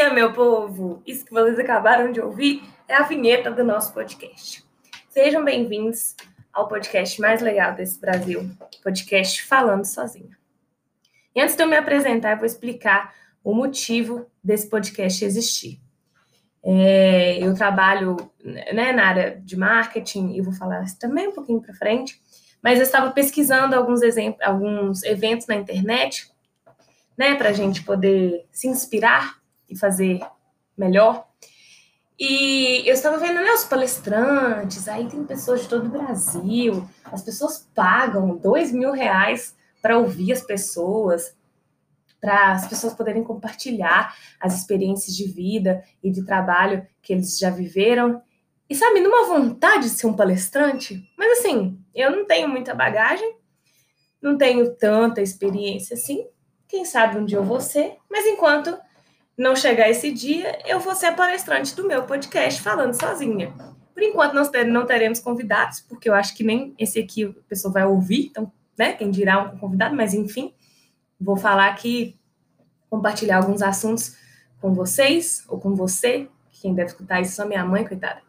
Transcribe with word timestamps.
dia, 0.00 0.14
meu 0.14 0.32
povo! 0.32 1.02
Isso 1.06 1.26
que 1.26 1.30
vocês 1.30 1.58
acabaram 1.58 2.10
de 2.10 2.22
ouvir 2.22 2.62
é 2.88 2.94
a 2.94 3.02
vinheta 3.02 3.50
do 3.50 3.62
nosso 3.62 3.92
podcast. 3.92 4.64
Sejam 5.10 5.44
bem-vindos 5.44 6.16
ao 6.50 6.66
podcast 6.68 7.20
mais 7.20 7.42
legal 7.42 7.74
desse 7.74 8.00
Brasil, 8.00 8.48
podcast 8.82 9.44
Falando 9.44 9.84
Sozinha. 9.84 10.38
E 11.36 11.40
antes 11.42 11.54
de 11.54 11.62
eu 11.62 11.66
me 11.66 11.76
apresentar, 11.76 12.30
eu 12.30 12.38
vou 12.38 12.46
explicar 12.46 13.14
o 13.44 13.52
motivo 13.52 14.24
desse 14.42 14.70
podcast 14.70 15.22
existir. 15.22 15.78
É, 16.64 17.36
eu 17.38 17.54
trabalho 17.54 18.16
né, 18.42 18.92
na 18.92 19.04
área 19.06 19.38
de 19.44 19.54
marketing 19.54 20.30
e 20.30 20.40
vou 20.40 20.54
falar 20.54 20.82
também 20.98 21.28
um 21.28 21.32
pouquinho 21.32 21.60
para 21.60 21.74
frente, 21.74 22.18
mas 22.62 22.78
eu 22.78 22.84
estava 22.84 23.10
pesquisando 23.10 23.76
alguns, 23.76 24.00
alguns 24.40 25.02
eventos 25.02 25.46
na 25.46 25.56
internet 25.56 26.32
né, 27.18 27.34
para 27.34 27.50
a 27.50 27.52
gente 27.52 27.82
poder 27.82 28.46
se 28.50 28.66
inspirar 28.66 29.39
e 29.70 29.78
fazer 29.78 30.20
melhor. 30.76 31.26
E 32.18 32.86
eu 32.86 32.92
estava 32.92 33.16
vendo 33.16 33.36
né, 33.36 33.50
os 33.52 33.64
palestrantes, 33.64 34.86
aí 34.88 35.08
tem 35.08 35.24
pessoas 35.24 35.62
de 35.62 35.68
todo 35.68 35.86
o 35.86 35.90
Brasil, 35.90 36.86
as 37.04 37.22
pessoas 37.22 37.66
pagam 37.74 38.36
dois 38.36 38.70
mil 38.72 38.92
reais 38.92 39.56
para 39.80 39.96
ouvir 39.96 40.32
as 40.32 40.42
pessoas, 40.42 41.34
para 42.20 42.52
as 42.52 42.68
pessoas 42.68 42.92
poderem 42.92 43.24
compartilhar 43.24 44.14
as 44.38 44.54
experiências 44.54 45.16
de 45.16 45.24
vida 45.26 45.82
e 46.02 46.10
de 46.10 46.22
trabalho 46.22 46.86
que 47.00 47.14
eles 47.14 47.38
já 47.38 47.48
viveram. 47.48 48.22
E 48.68 48.74
sabe, 48.74 49.00
numa 49.00 49.26
vontade 49.26 49.84
de 49.84 49.90
ser 49.90 50.06
um 50.06 50.14
palestrante, 50.14 51.02
mas 51.16 51.38
assim, 51.38 51.82
eu 51.94 52.10
não 52.10 52.26
tenho 52.26 52.48
muita 52.48 52.74
bagagem, 52.74 53.34
não 54.20 54.36
tenho 54.36 54.74
tanta 54.76 55.22
experiência 55.22 55.94
assim, 55.94 56.26
quem 56.68 56.84
sabe 56.84 57.18
um 57.18 57.24
dia 57.24 57.38
eu 57.38 57.44
vou 57.44 57.60
ser, 57.60 57.96
mas 58.10 58.26
enquanto 58.26 58.78
não 59.40 59.56
chegar 59.56 59.88
esse 59.88 60.12
dia, 60.12 60.58
eu 60.66 60.78
vou 60.78 60.94
ser 60.94 61.12
palestrante 61.12 61.74
do 61.74 61.88
meu 61.88 62.02
podcast 62.02 62.60
falando 62.60 62.92
sozinha. 62.92 63.50
Por 63.94 64.02
enquanto 64.02 64.34
não 64.34 64.84
teremos 64.84 65.18
convidados, 65.18 65.80
porque 65.80 66.10
eu 66.10 66.14
acho 66.14 66.36
que 66.36 66.44
nem 66.44 66.74
esse 66.78 67.00
aqui 67.00 67.24
a 67.24 67.48
pessoa 67.48 67.72
vai 67.72 67.86
ouvir, 67.86 68.26
então, 68.26 68.52
né, 68.78 68.92
quem 68.92 69.10
dirá 69.10 69.40
um 69.42 69.56
convidado, 69.56 69.96
mas 69.96 70.12
enfim, 70.12 70.52
vou 71.18 71.38
falar 71.38 71.68
aqui, 71.68 72.20
compartilhar 72.90 73.38
alguns 73.38 73.62
assuntos 73.62 74.14
com 74.60 74.74
vocês, 74.74 75.42
ou 75.48 75.58
com 75.58 75.74
você, 75.74 76.28
quem 76.60 76.74
deve 76.74 76.90
escutar 76.90 77.22
isso 77.22 77.32
é 77.32 77.34
só 77.36 77.46
minha 77.46 77.64
mãe, 77.64 77.86
coitada. 77.86 78.20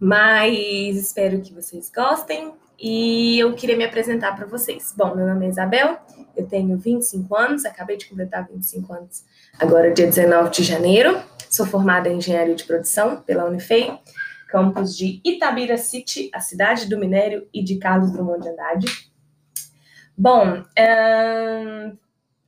Mas 0.00 0.96
espero 0.96 1.42
que 1.42 1.52
vocês 1.52 1.92
gostem 1.94 2.54
e 2.80 3.38
eu 3.38 3.54
queria 3.54 3.76
me 3.76 3.84
apresentar 3.84 4.34
para 4.34 4.46
vocês. 4.46 4.94
Bom, 4.96 5.14
meu 5.14 5.26
nome 5.26 5.46
é 5.46 5.48
Isabel, 5.50 5.98
eu 6.34 6.46
tenho 6.46 6.78
25 6.78 7.36
anos, 7.36 7.64
acabei 7.64 7.96
de 7.96 8.06
completar 8.06 8.48
25 8.48 8.92
anos 8.92 9.24
agora, 9.58 9.92
dia 9.92 10.06
19 10.06 10.50
de 10.50 10.62
janeiro. 10.62 11.20
Sou 11.50 11.66
formada 11.66 12.08
em 12.08 12.16
Engenharia 12.16 12.54
de 12.54 12.64
Produção 12.64 13.20
pela 13.22 13.44
Unifei, 13.44 13.92
campus 14.48 14.96
de 14.96 15.20
Itabira 15.24 15.76
City, 15.76 16.30
a 16.32 16.40
cidade 16.40 16.88
do 16.88 16.96
minério, 16.96 17.46
e 17.52 17.62
de 17.62 17.76
Carlos 17.76 18.12
Drummond 18.12 18.40
de 18.42 18.48
Andrade. 18.48 18.86
Bom, 20.16 20.62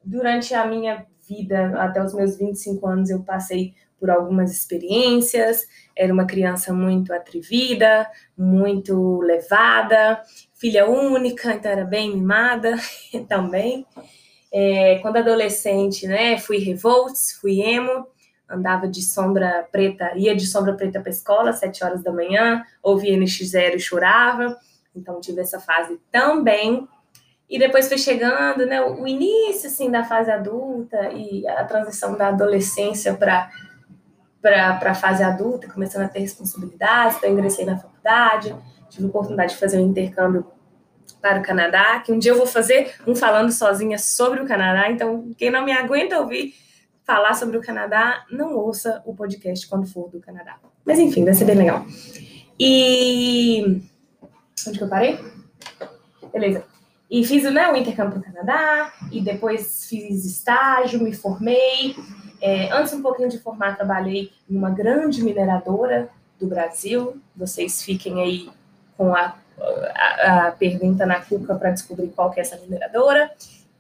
durante 0.05 0.55
a 0.55 0.67
minha 0.67 1.05
vida, 1.29 1.83
até 1.83 2.03
os 2.03 2.15
meus 2.15 2.37
25 2.37 2.87
anos, 2.87 3.11
eu 3.11 3.23
passei 3.23 3.75
por 4.03 4.11
algumas 4.11 4.51
experiências. 4.51 5.65
Era 5.97 6.13
uma 6.13 6.27
criança 6.27 6.73
muito 6.73 7.15
atrevida, 7.15 8.05
muito 8.37 9.21
levada, 9.21 10.21
filha 10.55 10.91
única, 10.91 11.55
então 11.55 11.71
era 11.71 11.85
bem 11.85 12.11
mimada 12.11 12.75
também. 13.29 13.87
É, 14.53 14.99
quando 14.99 15.19
adolescente, 15.19 16.09
né, 16.09 16.37
fui 16.37 16.59
revolts, 16.59 17.39
fui 17.41 17.61
emo, 17.61 18.09
andava 18.51 18.89
de 18.89 19.03
sombra 19.03 19.69
preta, 19.71 20.13
ia 20.17 20.35
de 20.35 20.49
sombra 20.49 20.75
preta 20.75 21.01
para 21.01 21.11
escola, 21.11 21.51
às 21.51 21.61
sete 21.61 21.85
horas 21.85 22.03
da 22.03 22.13
manhã, 22.13 22.65
ouvia 22.83 23.17
NX0 23.17 23.77
e 23.77 23.79
chorava. 23.79 24.59
Então 24.97 25.21
tive 25.21 25.41
essa 25.41 25.61
fase 25.61 26.01
também. 26.11 26.89
E 27.49 27.57
depois 27.57 27.87
foi 27.87 27.99
chegando, 27.99 28.67
né, 28.67 28.83
o 28.83 29.07
início 29.07 29.69
assim 29.69 29.89
da 29.93 30.03
fase 30.03 30.31
adulta 30.31 31.13
e 31.13 31.47
a 31.47 31.65
transição 31.65 32.17
da 32.17 32.29
adolescência 32.29 33.15
para 33.15 33.49
para 34.43 34.91
a 34.91 34.95
fase 34.95 35.23
adulta, 35.23 35.69
começando 35.69 36.03
a 36.03 36.09
ter 36.09 36.19
responsabilidades, 36.19 37.17
então 37.17 37.31
eu 37.31 37.39
ingressei 37.39 37.65
na 37.65 37.79
faculdade, 37.79 38.55
tive 38.91 39.05
a 39.05 39.09
oportunidade 39.09 39.53
de 39.53 39.59
fazer 39.59 39.79
um 39.79 39.87
intercâmbio 39.87 40.45
para 41.21 41.39
o 41.39 41.43
Canadá, 41.43 42.01
que 42.01 42.13
um 42.13 42.19
dia 42.19 42.33
eu 42.33 42.37
vou 42.37 42.47
fazer 42.47 42.97
um 43.07 43.15
falando 43.15 43.53
sozinha 43.53 43.97
sobre 43.97 44.41
o 44.41 44.47
Canadá, 44.47 44.91
então 44.91 45.31
quem 45.39 45.51
não 45.51 45.65
me 45.65 45.73
aguenta 45.73 46.19
ouvir 46.19 46.55
falar 47.05 47.35
sobre 47.35 47.57
o 47.57 47.61
Canadá, 47.61 48.25
não 48.31 48.57
ouça 48.57 49.01
o 49.07 49.15
podcast 49.15 49.67
quando 49.69 49.87
for 49.87 50.09
do 50.11 50.21
Canadá. 50.21 50.59
Mas 50.85 50.99
enfim, 50.99 51.25
vai 51.25 51.35
ser 51.35 51.45
bem 51.45 51.57
legal. 51.57 51.87
E 52.59 53.83
onde 54.67 54.79
que 54.79 54.85
eu 54.85 54.89
parei? 54.89 55.19
Beleza. 56.33 56.65
E 57.11 57.25
fiz 57.25 57.45
né, 57.45 57.71
o 57.71 57.77
intercâmbio 57.77 58.19
para 58.19 58.31
o 58.31 58.33
Canadá, 58.33 58.93
e 59.11 59.21
depois 59.21 59.87
fiz 59.87 60.25
estágio, 60.25 61.03
me 61.03 61.13
formei, 61.13 61.95
é, 62.43 62.73
antes 62.73 62.93
um 62.93 63.01
pouquinho 63.01 63.29
de 63.29 63.39
formar, 63.39 63.77
trabalhei 63.77 64.33
em 64.51 64.57
uma 64.57 64.69
grande 64.69 65.23
mineradora 65.23 66.09
do 66.41 66.49
Brasil. 66.49 67.23
Vocês 67.37 67.85
fiquem 67.85 68.21
aí 68.21 68.51
com 68.97 69.15
a, 69.15 69.37
a, 69.95 70.49
a 70.49 70.51
pergunta 70.51 71.07
na 71.07 71.21
cuca 71.21 71.55
para 71.55 71.71
descobrir 71.71 72.09
qual 72.09 72.35
é 72.37 72.41
essa 72.41 72.57
mineradora. 72.57 73.31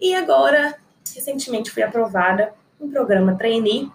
E 0.01 0.15
agora, 0.15 0.77
recentemente, 1.13 1.73
fui 1.73 1.83
aprovada 1.83 2.55
um 2.81 2.89
programa 2.89 3.35
trainee 3.35 3.91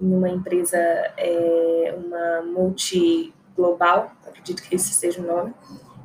em 0.00 0.12
uma 0.12 0.28
empresa, 0.28 0.78
é, 1.16 1.94
uma 1.96 2.42
multi 2.42 3.32
global, 3.56 4.10
acredito 4.26 4.64
que 4.64 4.74
esse 4.74 4.92
seja 4.92 5.20
o 5.22 5.24
nome, 5.24 5.54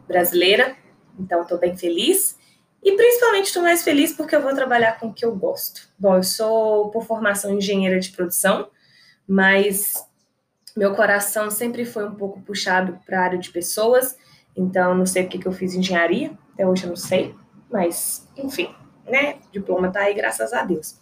brasileira. 0.08 0.76
Então, 1.20 1.42
estou 1.42 1.58
bem 1.58 1.76
feliz. 1.76 2.38
E 2.84 2.96
principalmente 2.96 3.46
estou 3.46 3.64
mais 3.64 3.84
feliz 3.84 4.14
porque 4.14 4.36
eu 4.36 4.42
vou 4.42 4.54
trabalhar 4.54 5.00
com 5.00 5.08
o 5.08 5.14
que 5.14 5.26
eu 5.26 5.36
gosto. 5.36 5.90
Bom, 5.98 6.16
eu 6.16 6.24
sou, 6.24 6.90
por 6.92 7.06
formação, 7.06 7.54
engenheira 7.54 8.00
de 8.00 8.12
produção, 8.12 8.70
mas 9.28 9.94
meu 10.76 10.94
coração 10.96 11.50
sempre 11.50 11.86
foi 11.86 12.06
um 12.06 12.16
pouco 12.16 12.42
puxado 12.42 13.00
para 13.06 13.20
a 13.20 13.24
área 13.24 13.40
de 13.40 13.50
pessoas, 13.50 14.16
então 14.56 14.96
não 14.96 15.06
sei 15.06 15.26
o 15.26 15.28
que, 15.28 15.40
que 15.40 15.48
eu 15.48 15.52
fiz 15.52 15.74
engenharia, 15.74 16.32
até 16.54 16.68
hoje 16.68 16.84
eu 16.84 16.90
não 16.90 16.96
sei, 16.96 17.36
mas 17.70 18.28
enfim, 18.38 18.74
né? 19.06 19.40
O 19.48 19.52
diploma 19.52 19.92
tá 19.92 20.02
aí, 20.02 20.14
graças 20.14 20.54
a 20.54 20.64
Deus. 20.64 21.00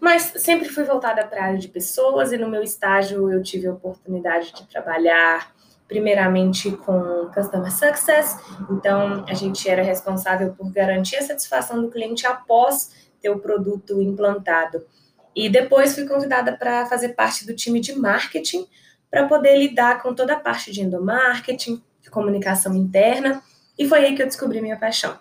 Mas 0.00 0.32
sempre 0.36 0.68
fui 0.68 0.84
voltada 0.84 1.26
para 1.26 1.40
a 1.40 1.46
área 1.46 1.58
de 1.58 1.68
pessoas 1.68 2.32
e 2.32 2.36
no 2.36 2.48
meu 2.48 2.62
estágio 2.62 3.30
eu 3.30 3.42
tive 3.42 3.66
a 3.66 3.72
oportunidade 3.72 4.52
de 4.52 4.68
trabalhar 4.68 5.54
primeiramente 5.88 6.70
com 6.70 7.30
Customer 7.34 7.72
Success, 7.72 8.36
então 8.70 9.24
a 9.26 9.32
gente 9.32 9.68
era 9.68 9.82
responsável 9.82 10.52
por 10.52 10.70
garantir 10.70 11.16
a 11.16 11.22
satisfação 11.22 11.80
do 11.80 11.90
cliente 11.90 12.26
após 12.26 13.08
ter 13.20 13.30
o 13.30 13.38
produto 13.38 14.00
implantado. 14.00 14.86
E 15.34 15.48
depois 15.48 15.94
fui 15.94 16.06
convidada 16.06 16.52
para 16.52 16.84
fazer 16.86 17.10
parte 17.10 17.46
do 17.46 17.54
time 17.54 17.80
de 17.80 17.94
marketing, 17.98 18.66
para 19.10 19.26
poder 19.26 19.56
lidar 19.56 20.02
com 20.02 20.14
toda 20.14 20.34
a 20.34 20.38
parte 20.38 20.70
de 20.70 20.82
endomarketing, 20.82 21.82
de 22.02 22.10
comunicação 22.10 22.74
interna, 22.74 23.42
e 23.78 23.88
foi 23.88 24.04
aí 24.04 24.14
que 24.14 24.22
eu 24.22 24.26
descobri 24.26 24.60
minha 24.60 24.76
paixão. 24.76 25.18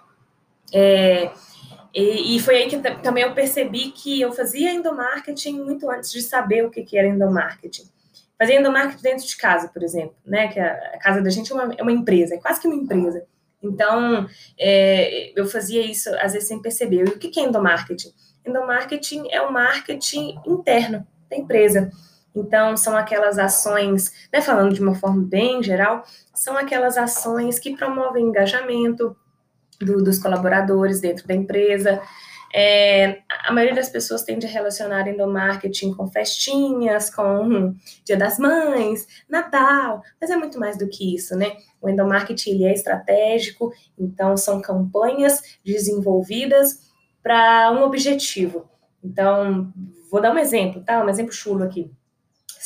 É, 0.74 1.32
e, 1.94 2.36
e, 2.36 2.40
foi 2.42 2.58
aí 2.58 2.70
que 2.70 2.78
também 3.02 3.24
eu 3.24 3.34
percebi 3.34 3.92
que 3.92 4.20
eu 4.20 4.34
fazia 4.34 4.74
endomarketing 4.74 5.62
muito 5.62 5.90
antes 5.90 6.12
de 6.12 6.22
saber 6.22 6.66
o 6.66 6.70
que, 6.70 6.84
que 6.84 6.98
era 6.98 7.08
endomarketing 7.08 7.88
fazendo 8.38 8.72
marketing 8.72 9.02
dentro 9.02 9.26
de 9.26 9.38
casa, 9.38 9.68
por 9.70 9.84
exemplo, 9.84 10.16
né? 10.26 10.48
Que 10.48 10.60
a, 10.60 11.00
casa 11.00 11.22
da 11.22 11.30
gente 11.30 11.52
é 11.52 11.56
uma, 11.56 11.74
é 11.78 11.82
uma 11.82 11.92
empresa, 11.92 12.36
é 12.36 12.38
quase 12.38 12.62
que 12.62 12.68
uma 12.68 12.76
empresa. 12.76 13.26
Então, 13.62 14.28
é, 14.60 15.40
eu 15.40 15.46
fazia 15.48 15.82
isso 15.82 16.10
às 16.22 16.34
vezes 16.34 16.48
sem 16.48 16.62
perceber. 16.62 17.08
E 17.08 17.10
o 17.10 17.18
que 17.18 17.40
é 17.40 17.44
endomarketing? 17.44 18.14
Endomarketing 18.46 19.28
é 19.32 19.42
o 19.42 19.52
marketing 19.52 20.40
interno 20.46 21.06
da 21.30 21.36
empresa. 21.36 21.92
Então, 22.36 22.78
são 22.78 22.96
aquelas 22.96 23.40
ações, 23.40 24.30
né, 24.32 24.42
falando 24.42 24.74
de 24.74 24.82
uma 24.82 24.94
forma 24.94 25.24
bem 25.24 25.64
geral, 25.64 26.04
são 26.34 26.56
aquelas 26.56 26.96
ações 26.98 27.58
que 27.58 27.76
promovem 27.76 28.26
engajamento 28.26 29.18
do, 29.80 30.04
dos 30.04 30.20
colaboradores 30.20 31.02
dentro 31.02 31.28
da 31.28 31.34
empresa, 31.34 32.00
é, 32.60 33.20
a 33.46 33.54
maioria 33.54 33.76
das 33.76 33.88
pessoas 33.88 34.24
tende 34.24 34.48
a 34.48 34.50
relacionar 34.50 35.08
endomarketing 35.08 35.94
com 35.94 36.08
festinhas, 36.08 37.08
com 37.08 37.76
Dia 38.04 38.18
das 38.18 38.40
Mães, 38.40 39.08
Natal, 39.30 40.02
mas 40.20 40.32
é 40.32 40.36
muito 40.36 40.60
mais 40.60 40.76
do 40.76 40.90
que 40.90 41.14
isso, 41.14 41.36
né? 41.36 41.56
O 41.80 41.88
endomarketing 41.88 42.50
ele 42.50 42.64
é 42.64 42.74
estratégico, 42.74 43.72
então 43.96 44.36
são 44.36 44.60
campanhas 44.60 45.60
desenvolvidas 45.64 46.80
para 47.22 47.72
um 47.72 47.84
objetivo. 47.84 48.68
Então, 49.04 49.72
vou 50.10 50.20
dar 50.20 50.34
um 50.34 50.40
exemplo, 50.40 50.82
tá? 50.84 51.06
Um 51.06 51.10
exemplo 51.10 51.34
chulo 51.34 51.64
aqui. 51.64 51.92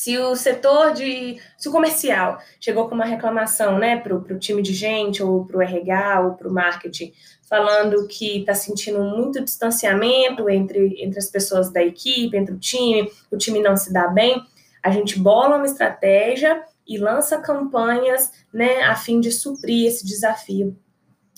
Se 0.01 0.18
o 0.18 0.36
setor 0.36 0.94
de. 0.94 1.39
Se 1.56 1.69
o 1.69 1.71
comercial 1.71 2.39
chegou 2.59 2.89
com 2.89 2.95
uma 2.95 3.06
reclamação 3.06 3.77
né, 3.77 3.98
para 3.98 4.15
o 4.15 4.39
time 4.39 4.59
de 4.59 4.74
gente, 4.74 5.21
ou 5.21 5.45
para 5.45 5.57
o 5.57 5.62
RH, 5.62 6.21
ou 6.21 6.33
para 6.33 6.48
o 6.48 6.51
marketing, 6.51 7.13
falando 7.48 8.07
que 8.07 8.39
está 8.39 8.56
sentindo 8.56 9.00
muito 9.00 9.44
distanciamento 9.44 10.50
entre, 10.50 10.95
entre 11.03 11.19
as 11.19 11.27
pessoas 11.27 11.71
da 11.71 11.83
equipe, 11.83 12.36
entre 12.36 12.56
o 12.56 12.57
time, 12.57 13.12
o 13.30 13.38
time 13.38 13.62
não 13.62 13.77
se 13.77 13.94
dá 13.94 14.07
bem, 14.07 14.42
a 14.81 14.89
gente 14.89 15.19
bola 15.19 15.57
uma 15.57 15.68
estratégia 15.68 16.63
e 16.88 16.97
lança 16.97 17.38
campanhas 17.38 18.31
né, 18.51 18.81
a 18.81 18.95
fim 18.95 19.19
de 19.19 19.31
suprir 19.31 19.86
esse 19.86 20.04
desafio, 20.04 20.75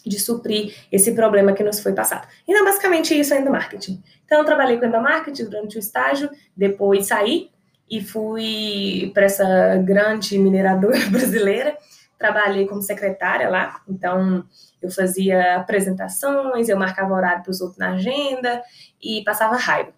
de 0.06 0.18
suprir 0.18 0.74
esse 0.90 1.12
problema 1.12 1.52
que 1.52 1.66
nos 1.66 1.82
foi 1.82 1.92
passado. 1.92 2.30
Então, 2.48 2.64
basicamente, 2.64 3.14
isso 3.14 3.34
é 3.34 3.42
endomarketing. 3.42 4.02
Então, 4.24 4.40
eu 4.40 4.46
trabalhei 4.46 4.78
com 4.78 4.86
endomarketing 4.86 5.44
durante 5.44 5.76
o 5.76 5.80
estágio, 5.80 6.30
depois 6.56 7.08
saí 7.08 7.52
e 7.90 8.02
fui 8.02 9.12
para 9.14 9.26
essa 9.26 9.78
grande 9.78 10.38
mineradora 10.38 10.98
brasileira. 11.10 11.78
Trabalhei 12.18 12.68
como 12.68 12.82
secretária 12.82 13.50
lá, 13.50 13.82
então 13.88 14.46
eu 14.82 14.90
fazia 14.90 15.58
apresentações, 15.58 16.70
eu 16.70 16.78
marcava 16.78 17.14
horário 17.14 17.44
para 17.44 17.52
os 17.52 17.62
outros 17.62 17.78
na 17.78 17.94
agenda 17.94 18.62
e 19.02 19.24
passava 19.24 19.56
raiva. 19.56 19.92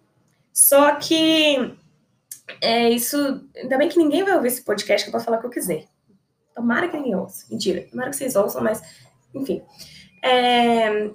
Só 0.52 0.94
que 0.96 1.76
é 2.60 2.90
isso. 2.90 3.44
Ainda 3.56 3.78
bem 3.78 3.88
que 3.88 3.98
ninguém 3.98 4.24
vai 4.24 4.34
ouvir 4.34 4.48
esse 4.48 4.64
podcast 4.64 5.04
que 5.04 5.08
eu 5.08 5.12
posso 5.12 5.24
falar 5.24 5.38
o 5.38 5.40
que 5.40 5.46
eu 5.46 5.50
quiser. 5.50 5.84
Tomara 6.54 6.88
que 6.88 6.96
ninguém 6.96 7.14
ouça. 7.14 7.46
Mentira, 7.50 7.86
tomara 7.90 8.10
que 8.10 8.16
vocês 8.16 8.34
ouçam, 8.34 8.62
mas 8.62 8.82
enfim. 9.34 9.62
É, 10.24 11.10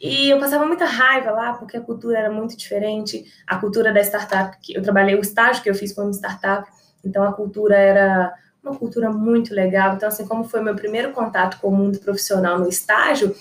e 0.00 0.30
eu 0.30 0.38
passava 0.38 0.66
muita 0.66 0.84
raiva 0.84 1.30
lá, 1.30 1.54
porque 1.54 1.76
a 1.76 1.80
cultura 1.80 2.18
era 2.18 2.30
muito 2.30 2.56
diferente. 2.56 3.24
A 3.46 3.56
cultura 3.56 3.92
da 3.92 4.00
startup, 4.00 4.56
que 4.60 4.76
eu 4.76 4.82
trabalhei, 4.82 5.14
o 5.14 5.20
estágio 5.20 5.62
que 5.62 5.70
eu 5.70 5.74
fiz 5.74 5.94
foi 5.94 6.04
uma 6.04 6.12
startup, 6.12 6.68
então 7.04 7.24
a 7.24 7.32
cultura 7.32 7.76
era 7.76 8.34
uma 8.62 8.76
cultura 8.76 9.10
muito 9.10 9.54
legal. 9.54 9.94
Então, 9.94 10.08
assim, 10.08 10.26
como 10.26 10.44
foi 10.44 10.60
meu 10.60 10.74
primeiro 10.74 11.12
contato 11.12 11.58
com 11.60 11.68
o 11.68 11.76
mundo 11.76 11.98
profissional 11.98 12.58
no 12.58 12.68
estágio, 12.68 13.34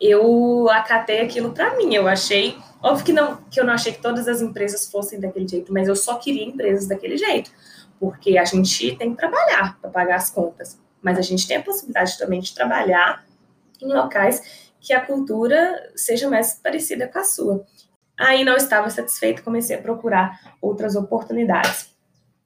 eu 0.00 0.68
acatei 0.70 1.20
aquilo 1.20 1.52
para 1.52 1.76
mim. 1.76 1.94
Eu 1.94 2.06
achei, 2.06 2.58
óbvio 2.82 3.04
que 3.04 3.12
não, 3.12 3.36
que 3.50 3.58
eu 3.58 3.64
não 3.64 3.72
achei 3.72 3.92
que 3.92 4.02
todas 4.02 4.28
as 4.28 4.42
empresas 4.42 4.90
fossem 4.90 5.18
daquele 5.18 5.48
jeito, 5.48 5.72
mas 5.72 5.88
eu 5.88 5.96
só 5.96 6.16
queria 6.16 6.44
empresas 6.44 6.86
daquele 6.86 7.16
jeito, 7.16 7.50
porque 7.98 8.36
a 8.36 8.44
gente 8.44 8.96
tem 8.96 9.12
que 9.12 9.16
trabalhar 9.16 9.78
para 9.80 9.88
pagar 9.88 10.16
as 10.16 10.28
contas, 10.28 10.78
mas 11.00 11.16
a 11.16 11.22
gente 11.22 11.46
tem 11.46 11.56
a 11.56 11.62
possibilidade 11.62 12.18
também 12.18 12.40
de 12.40 12.54
trabalhar 12.54 13.24
em 13.80 13.92
locais 13.92 14.61
que 14.82 14.92
a 14.92 15.00
cultura 15.00 15.92
seja 15.94 16.28
mais 16.28 16.54
parecida 16.54 17.06
com 17.06 17.18
a 17.18 17.24
sua. 17.24 17.64
Aí 18.18 18.44
não 18.44 18.56
estava 18.56 18.90
satisfeito, 18.90 19.44
comecei 19.44 19.76
a 19.76 19.80
procurar 19.80 20.38
outras 20.60 20.96
oportunidades. 20.96 21.90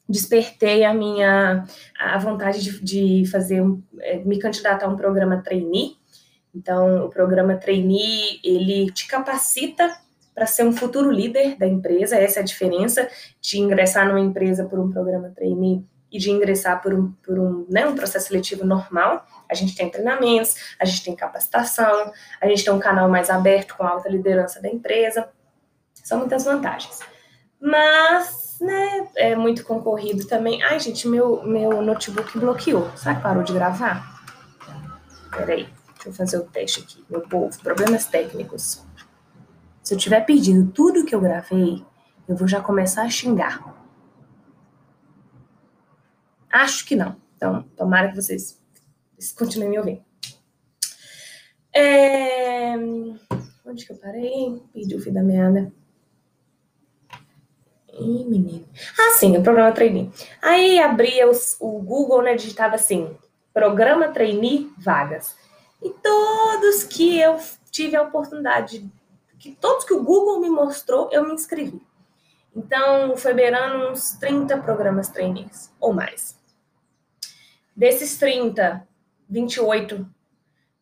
Despertei 0.09 0.85
a 0.85 0.95
minha 0.95 1.65
a 1.99 2.19
vontade 2.19 2.63
de, 2.63 2.81
de 2.81 3.31
fazer 3.31 3.63
é, 4.01 4.19
me 4.19 4.39
candidatar 4.39 4.87
a 4.87 4.89
um 4.89 4.97
programa 4.97 5.43
trainee. 5.43 5.97
Então, 6.55 7.07
o 7.07 7.09
programa 7.09 7.57
trainee 7.57 8.39
ele 8.45 8.91
te 8.93 9.09
capacita 9.09 9.99
para 10.35 10.47
ser 10.47 10.65
um 10.65 10.73
futuro 10.73 11.11
líder 11.11 11.57
da 11.57 11.67
empresa. 11.67 12.17
Essa 12.17 12.41
é 12.41 12.43
a 12.43 12.45
diferença 12.45 13.09
de 13.41 13.59
ingressar 13.59 14.07
numa 14.07 14.21
empresa 14.21 14.67
por 14.67 14.79
um 14.79 14.93
programa 14.93 15.33
trainee 15.35 15.85
e 16.17 16.19
de 16.19 16.31
ingressar 16.31 16.81
por 16.81 16.95
um, 16.95 17.13
por 17.23 17.39
um, 17.39 17.67
né, 17.69 17.87
um 17.87 17.95
processo 17.95 18.29
seletivo 18.29 18.65
normal. 18.65 19.27
A 19.49 19.55
gente 19.55 19.77
tem 19.77 19.91
treinamentos, 19.91 20.57
a 20.81 20.85
gente 20.87 21.05
tem 21.05 21.15
capacitação, 21.15 22.11
a 22.41 22.49
gente 22.49 22.65
tem 22.65 22.73
um 22.73 22.79
canal 22.79 23.07
mais 23.07 23.29
aberto 23.29 23.77
com 23.77 23.87
alta 23.87 24.09
liderança 24.09 24.61
da 24.63 24.69
empresa. 24.69 25.29
São 25.93 26.19
muitas 26.19 26.45
vantagens. 26.45 27.01
Mas, 27.61 28.57
né, 28.63 29.09
é 29.17 29.37
muito 29.37 29.63
concorrido 29.63 30.27
também. 30.27 30.63
Ai, 30.63 30.81
gente, 30.81 31.07
meu, 31.07 31.43
meu 31.43 31.83
notebook 31.83 32.39
bloqueou. 32.39 32.91
Será 32.97 33.15
que 33.15 33.23
parou 33.23 33.43
de 33.43 33.53
gravar? 33.53 34.17
Peraí, 35.31 35.69
deixa 35.95 36.09
eu 36.09 36.13
fazer 36.15 36.39
o 36.39 36.45
teste 36.45 36.81
aqui. 36.81 37.05
Meu 37.11 37.21
povo, 37.21 37.55
problemas 37.63 38.07
técnicos. 38.07 38.83
Se 39.83 39.95
eu 39.95 39.99
tiver 39.99 40.23
perdido 40.23 40.71
tudo 40.73 41.05
que 41.05 41.15
eu 41.15 41.21
gravei, 41.21 41.85
eu 42.27 42.35
vou 42.35 42.49
já 42.49 42.61
começar 42.63 43.03
a 43.03 43.11
xingar. 43.11 43.86
Acho 46.57 46.87
que 46.87 46.97
não. 46.97 47.17
Então, 47.37 47.65
tomara 47.77 48.09
que 48.09 48.17
vocês, 48.17 48.59
continuem 49.37 49.69
me 49.69 49.79
ouvindo. 49.79 50.03
É... 51.75 52.75
Onde 53.67 53.85
que 53.85 53.93
eu 53.93 53.97
parei? 53.99 54.63
Perdi 54.73 54.97
o 54.97 55.03
fio 55.03 55.13
da 55.13 55.23
meada. 55.23 55.71
Ih, 57.93 58.25
menino. 58.25 58.67
Ah, 58.99 59.11
sim, 59.19 59.37
o 59.37 59.43
programa 59.43 59.71
trainee. 59.73 60.11
Aí 60.41 60.81
abria 60.81 61.29
os, 61.29 61.59
o 61.61 61.79
Google, 61.83 62.23
né? 62.23 62.35
Digitava 62.35 62.77
assim: 62.77 63.15
programa 63.53 64.09
trainee 64.09 64.73
vagas. 64.79 65.37
E 65.83 65.91
todos 65.91 66.85
que 66.85 67.21
eu 67.21 67.39
tive 67.71 67.97
a 67.97 68.03
oportunidade, 68.03 68.91
que 69.39 69.55
todos 69.57 69.85
que 69.85 69.93
o 69.93 70.03
Google 70.03 70.41
me 70.41 70.49
mostrou, 70.49 71.11
eu 71.13 71.23
me 71.23 71.35
inscrevi. 71.35 71.83
Então, 72.55 73.15
foi 73.15 73.35
beirando 73.35 73.91
uns 73.91 74.13
30 74.13 74.57
programas 74.63 75.11
trainees 75.11 75.71
ou 75.79 75.93
mais. 75.93 76.35
Desses 77.77 78.17
30, 78.17 78.89
28, 79.29 80.09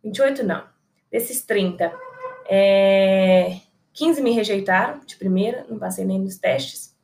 28 0.04 0.44
não, 0.44 0.64
desses 1.10 1.44
30, 1.44 1.92
é, 2.46 3.60
15 3.92 4.22
me 4.22 4.30
rejeitaram 4.30 5.00
de 5.00 5.16
primeira, 5.16 5.66
não 5.68 5.78
passei 5.78 6.04
nem 6.04 6.20
nos 6.20 6.38
testes. 6.38 6.94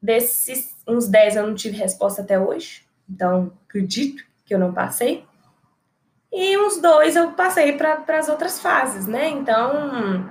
Desses, 0.00 0.76
uns 0.86 1.08
10 1.08 1.36
eu 1.36 1.46
não 1.46 1.54
tive 1.54 1.76
resposta 1.76 2.22
até 2.22 2.38
hoje, 2.38 2.86
então 3.08 3.52
acredito 3.66 4.24
que 4.44 4.54
eu 4.54 4.58
não 4.58 4.72
passei. 4.72 5.24
E 6.30 6.58
uns 6.58 6.80
dois 6.80 7.16
eu 7.16 7.32
passei 7.32 7.76
para 7.76 8.04
as 8.18 8.28
outras 8.28 8.60
fases, 8.60 9.06
né? 9.06 9.28
Então, 9.28 10.28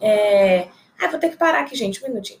é... 0.00 0.68
Ah, 0.98 1.08
vou 1.08 1.20
ter 1.20 1.30
que 1.30 1.36
parar 1.36 1.60
aqui, 1.60 1.76
gente, 1.76 2.02
um 2.02 2.08
minutinho. 2.08 2.40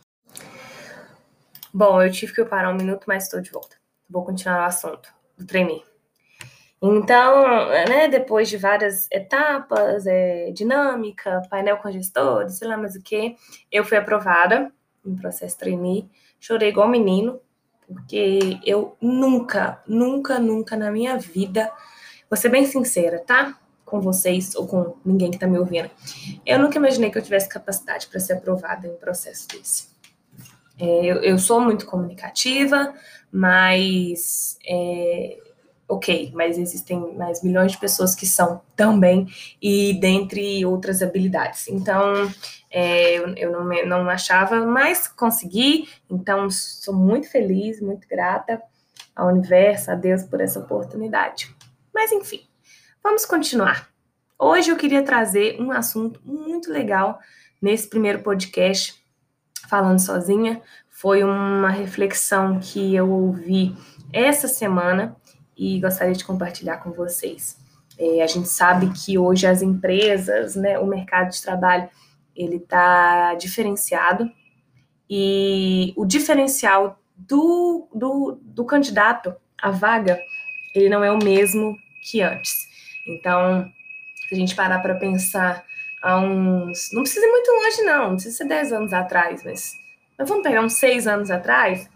Bom, 1.72 2.02
eu 2.02 2.10
tive 2.10 2.34
que 2.34 2.44
parar 2.46 2.70
um 2.70 2.76
minuto, 2.76 3.04
mas 3.06 3.24
estou 3.24 3.40
de 3.40 3.50
volta. 3.50 3.76
Vou 4.08 4.24
continuar 4.24 4.62
o 4.62 4.66
assunto 4.66 5.12
do 5.36 5.46
trainee. 5.46 5.82
Então, 6.82 7.68
né, 7.88 8.06
depois 8.08 8.48
de 8.48 8.56
várias 8.56 9.08
etapas, 9.10 10.06
é, 10.06 10.50
dinâmica, 10.52 11.42
painel 11.48 11.78
com 11.78 11.90
gestores, 11.90 12.58
sei 12.58 12.68
lá 12.68 12.76
mais 12.76 12.94
o 12.94 13.02
que, 13.02 13.34
eu 13.72 13.84
fui 13.84 13.96
aprovada 13.96 14.70
no 15.04 15.16
processo 15.16 15.58
trainee. 15.58 16.08
Chorei 16.38 16.68
igual 16.68 16.88
menino, 16.88 17.40
porque 17.86 18.58
eu 18.64 18.96
nunca, 19.00 19.82
nunca, 19.86 20.38
nunca 20.38 20.76
na 20.76 20.90
minha 20.90 21.16
vida, 21.16 21.72
vou 22.28 22.36
ser 22.36 22.50
bem 22.50 22.66
sincera, 22.66 23.22
tá? 23.24 23.58
Com 23.84 24.00
vocês 24.00 24.54
ou 24.54 24.66
com 24.66 24.96
ninguém 25.04 25.30
que 25.30 25.38
tá 25.38 25.46
me 25.46 25.58
ouvindo, 25.58 25.90
eu 26.44 26.58
nunca 26.58 26.76
imaginei 26.76 27.10
que 27.10 27.16
eu 27.16 27.22
tivesse 27.22 27.48
capacidade 27.48 28.08
para 28.08 28.20
ser 28.20 28.34
aprovada 28.34 28.86
em 28.86 28.90
um 28.90 28.96
processo 28.96 29.48
desse. 29.48 29.96
É, 30.78 31.06
eu, 31.06 31.16
eu, 31.22 31.38
sou 31.38 31.58
muito 31.58 31.86
comunicativa, 31.86 32.92
mas 33.30 34.58
é, 34.66 35.38
ok, 35.88 36.32
mas 36.34 36.58
existem 36.58 37.14
mais 37.14 37.42
milhões 37.42 37.72
de 37.72 37.78
pessoas 37.78 38.14
que 38.14 38.26
são 38.26 38.60
também, 38.74 39.26
e 39.60 39.94
dentre 40.00 40.64
outras 40.64 41.02
habilidades. 41.02 41.68
Então, 41.68 42.30
é, 42.70 43.14
eu, 43.14 43.28
eu 43.36 43.52
não, 43.52 43.86
não 43.86 44.10
achava, 44.10 44.64
mas 44.66 45.06
consegui, 45.06 45.88
então 46.10 46.50
sou 46.50 46.94
muito 46.94 47.30
feliz, 47.30 47.80
muito 47.80 48.08
grata 48.08 48.60
ao 49.14 49.28
universo, 49.28 49.90
a 49.90 49.94
Deus 49.94 50.24
por 50.24 50.40
essa 50.40 50.58
oportunidade. 50.58 51.54
Mas 51.94 52.12
enfim, 52.12 52.42
vamos 53.02 53.24
continuar. 53.24 53.88
Hoje 54.38 54.70
eu 54.70 54.76
queria 54.76 55.02
trazer 55.02 55.58
um 55.58 55.72
assunto 55.72 56.20
muito 56.22 56.70
legal 56.70 57.18
nesse 57.62 57.88
primeiro 57.88 58.18
podcast 58.18 59.02
falando 59.68 59.98
sozinha. 59.98 60.60
Foi 60.98 61.22
uma 61.22 61.68
reflexão 61.68 62.58
que 62.58 62.94
eu 62.94 63.10
ouvi 63.10 63.74
essa 64.12 64.48
semana 64.48 65.14
e 65.56 65.80
gostaria 65.80 66.14
de 66.14 66.24
compartilhar 66.24 66.78
com 66.78 66.92
vocês. 66.92 67.58
É, 67.98 68.22
a 68.22 68.26
gente 68.26 68.48
sabe 68.48 68.90
que 68.92 69.18
hoje 69.18 69.46
as 69.46 69.62
empresas, 69.62 70.56
né, 70.56 70.78
o 70.78 70.86
mercado 70.86 71.30
de 71.30 71.42
trabalho, 71.42 71.88
ele 72.34 72.56
está 72.56 73.34
diferenciado 73.34 74.30
e 75.08 75.92
o 75.96 76.04
diferencial 76.04 76.98
do, 77.14 77.88
do, 77.94 78.38
do 78.42 78.64
candidato 78.64 79.34
à 79.60 79.70
vaga, 79.70 80.18
ele 80.74 80.88
não 80.88 81.04
é 81.04 81.10
o 81.10 81.18
mesmo 81.18 81.76
que 82.10 82.22
antes. 82.22 82.66
Então, 83.06 83.70
se 84.28 84.34
a 84.34 84.38
gente 84.38 84.54
parar 84.54 84.80
para 84.80 84.94
pensar 84.94 85.64
há 86.02 86.18
uns. 86.18 86.90
Não 86.92 87.02
precisa 87.02 87.26
ir 87.26 87.30
muito 87.30 87.50
longe, 87.50 87.82
não, 87.82 88.08
não 88.08 88.14
precisa 88.14 88.36
ser 88.36 88.48
10 88.48 88.72
anos 88.72 88.92
atrás, 88.92 89.42
mas, 89.44 89.72
mas 90.18 90.28
vamos 90.28 90.42
pegar 90.42 90.62
uns 90.62 90.74
6 90.74 91.06
anos 91.06 91.30
atrás. 91.30 91.88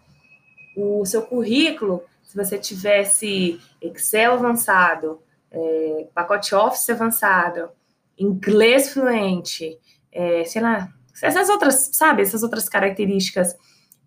O 0.76 1.04
seu 1.04 1.22
currículo, 1.22 2.02
se 2.22 2.36
você 2.36 2.58
tivesse 2.58 3.60
Excel 3.80 4.34
avançado, 4.34 5.20
é, 5.50 6.06
pacote 6.14 6.54
Office 6.54 6.88
avançado, 6.90 7.70
inglês 8.18 8.92
fluente, 8.92 9.78
é, 10.12 10.44
sei 10.44 10.62
lá, 10.62 10.88
essas 11.22 11.48
outras, 11.48 11.90
sabe, 11.92 12.22
essas 12.22 12.42
outras 12.42 12.68
características 12.68 13.56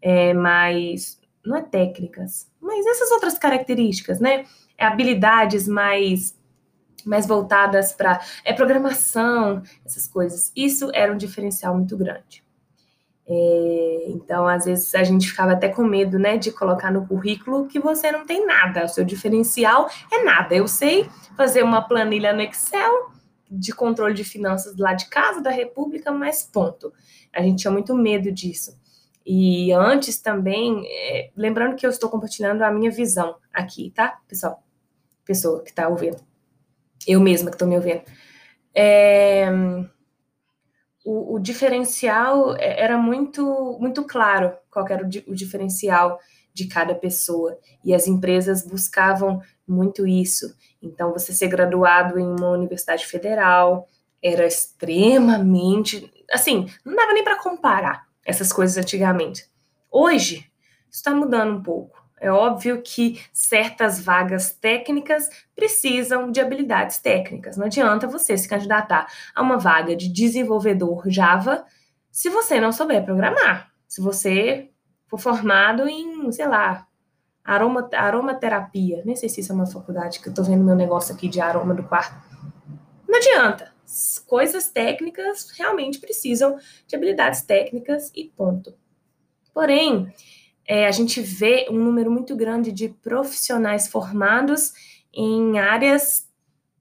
é, 0.01 0.33
mais 0.33 1.19
não 1.45 1.57
é 1.57 1.61
técnicas, 1.61 2.49
mas 2.61 2.85
essas 2.85 3.11
outras 3.11 3.37
características, 3.37 4.19
né? 4.19 4.45
É 4.77 4.85
habilidades 4.85 5.67
mais 5.67 6.35
mais 7.05 7.27
voltadas 7.27 7.91
para 7.91 8.21
é 8.45 8.53
programação, 8.53 9.61
essas 9.85 10.07
coisas. 10.07 10.53
Isso 10.55 10.89
era 10.93 11.11
um 11.11 11.17
diferencial 11.17 11.75
muito 11.75 11.97
grande. 11.97 12.42
É, 13.25 14.05
então, 14.09 14.47
às 14.47 14.65
vezes, 14.65 14.93
a 14.95 15.03
gente 15.03 15.29
ficava 15.29 15.53
até 15.53 15.69
com 15.69 15.83
medo, 15.83 16.19
né, 16.19 16.37
de 16.37 16.51
colocar 16.51 16.91
no 16.91 17.07
currículo 17.07 17.67
que 17.67 17.79
você 17.79 18.11
não 18.11 18.25
tem 18.25 18.45
nada, 18.45 18.85
o 18.85 18.89
seu 18.89 19.05
diferencial 19.05 19.89
é 20.11 20.23
nada. 20.23 20.53
Eu 20.55 20.67
sei 20.67 21.09
fazer 21.37 21.63
uma 21.63 21.81
planilha 21.81 22.33
no 22.33 22.41
Excel 22.41 23.11
de 23.49 23.71
controle 23.71 24.13
de 24.13 24.23
finanças 24.23 24.75
lá 24.77 24.93
de 24.93 25.07
casa, 25.07 25.41
da 25.41 25.51
República, 25.51 26.11
mas 26.11 26.43
ponto. 26.43 26.91
A 27.31 27.41
gente 27.41 27.61
tinha 27.61 27.71
muito 27.71 27.95
medo 27.95 28.31
disso. 28.31 28.77
E 29.25 29.71
antes 29.71 30.17
também, 30.19 30.83
é, 30.85 31.29
lembrando 31.35 31.75
que 31.75 31.85
eu 31.85 31.89
estou 31.89 32.09
compartilhando 32.09 32.61
a 32.61 32.71
minha 32.71 32.91
visão 32.91 33.35
aqui, 33.53 33.91
tá, 33.95 34.19
pessoal? 34.27 34.61
Pessoa 35.23 35.63
que 35.63 35.69
está 35.69 35.87
ouvindo. 35.87 36.17
Eu 37.07 37.21
mesma 37.21 37.49
que 37.49 37.55
estou 37.55 37.67
me 37.67 37.75
ouvindo. 37.75 38.01
É, 38.75 39.47
o, 41.03 41.35
o, 41.35 41.39
diferencial 41.39 42.55
é, 42.55 42.81
era 42.81 42.97
muito, 42.97 43.77
muito 43.79 44.03
claro 44.03 44.55
qual 44.69 44.87
era 44.87 45.03
o, 45.03 45.31
o 45.31 45.35
diferencial 45.35 46.19
de 46.53 46.67
cada 46.67 46.95
pessoa. 46.95 47.57
E 47.83 47.93
as 47.93 48.07
empresas 48.07 48.65
buscavam 48.65 49.41
muito 49.67 50.07
isso. 50.07 50.55
Então, 50.81 51.11
você 51.11 51.33
ser 51.33 51.47
graduado 51.47 52.19
em 52.19 52.27
uma 52.27 52.49
universidade 52.51 53.05
federal 53.05 53.87
era 54.21 54.45
extremamente. 54.45 56.11
Assim, 56.31 56.67
não 56.85 56.95
dava 56.95 57.13
nem 57.13 57.23
para 57.23 57.41
comparar 57.41 58.07
essas 58.25 58.53
coisas 58.53 58.77
antigamente. 58.77 59.49
Hoje, 59.91 60.49
isso 60.89 60.99
está 60.99 61.13
mudando 61.13 61.57
um 61.57 61.63
pouco. 61.63 62.02
É 62.23 62.31
óbvio 62.31 62.81
que 62.81 63.21
certas 63.33 63.99
vagas 63.99 64.53
técnicas 64.53 65.29
precisam 65.53 66.31
de 66.31 66.39
habilidades 66.39 66.97
técnicas. 66.99 67.57
Não 67.57 67.65
adianta 67.65 68.07
você 68.07 68.37
se 68.37 68.47
candidatar 68.47 69.11
a 69.35 69.41
uma 69.41 69.57
vaga 69.57 69.93
de 69.93 70.07
desenvolvedor 70.07 71.03
Java 71.09 71.65
se 72.09 72.29
você 72.29 72.61
não 72.61 72.71
souber 72.71 73.03
programar. 73.03 73.73
Se 73.85 73.99
você 73.99 74.69
for 75.05 75.19
formado 75.19 75.85
em, 75.85 76.31
sei 76.31 76.47
lá, 76.47 76.87
aroma, 77.43 77.89
aromaterapia. 77.91 79.01
Nem 79.03 79.17
sei 79.17 79.27
se 79.27 79.41
isso 79.41 79.51
é 79.51 79.55
uma 79.55 79.65
faculdade, 79.65 80.21
que 80.21 80.29
eu 80.29 80.33
tô 80.33 80.43
vendo 80.43 80.63
meu 80.63 80.75
negócio 80.75 81.13
aqui 81.13 81.27
de 81.27 81.41
aroma 81.41 81.73
do 81.73 81.83
quarto. 81.83 82.15
Não 83.05 83.19
adianta 83.19 83.73
coisas 84.25 84.69
técnicas 84.69 85.51
realmente 85.57 85.99
precisam 85.99 86.57
de 86.87 86.95
habilidades 86.95 87.41
técnicas 87.41 88.13
e 88.15 88.29
ponto. 88.29 88.73
Porém, 89.53 90.09
é, 90.67 90.87
a 90.87 90.91
gente 90.91 91.21
vê 91.21 91.67
um 91.69 91.77
número 91.77 92.09
muito 92.09 92.35
grande 92.35 92.71
de 92.71 92.89
profissionais 92.89 93.87
formados 93.87 94.71
em 95.13 95.59
áreas 95.59 96.27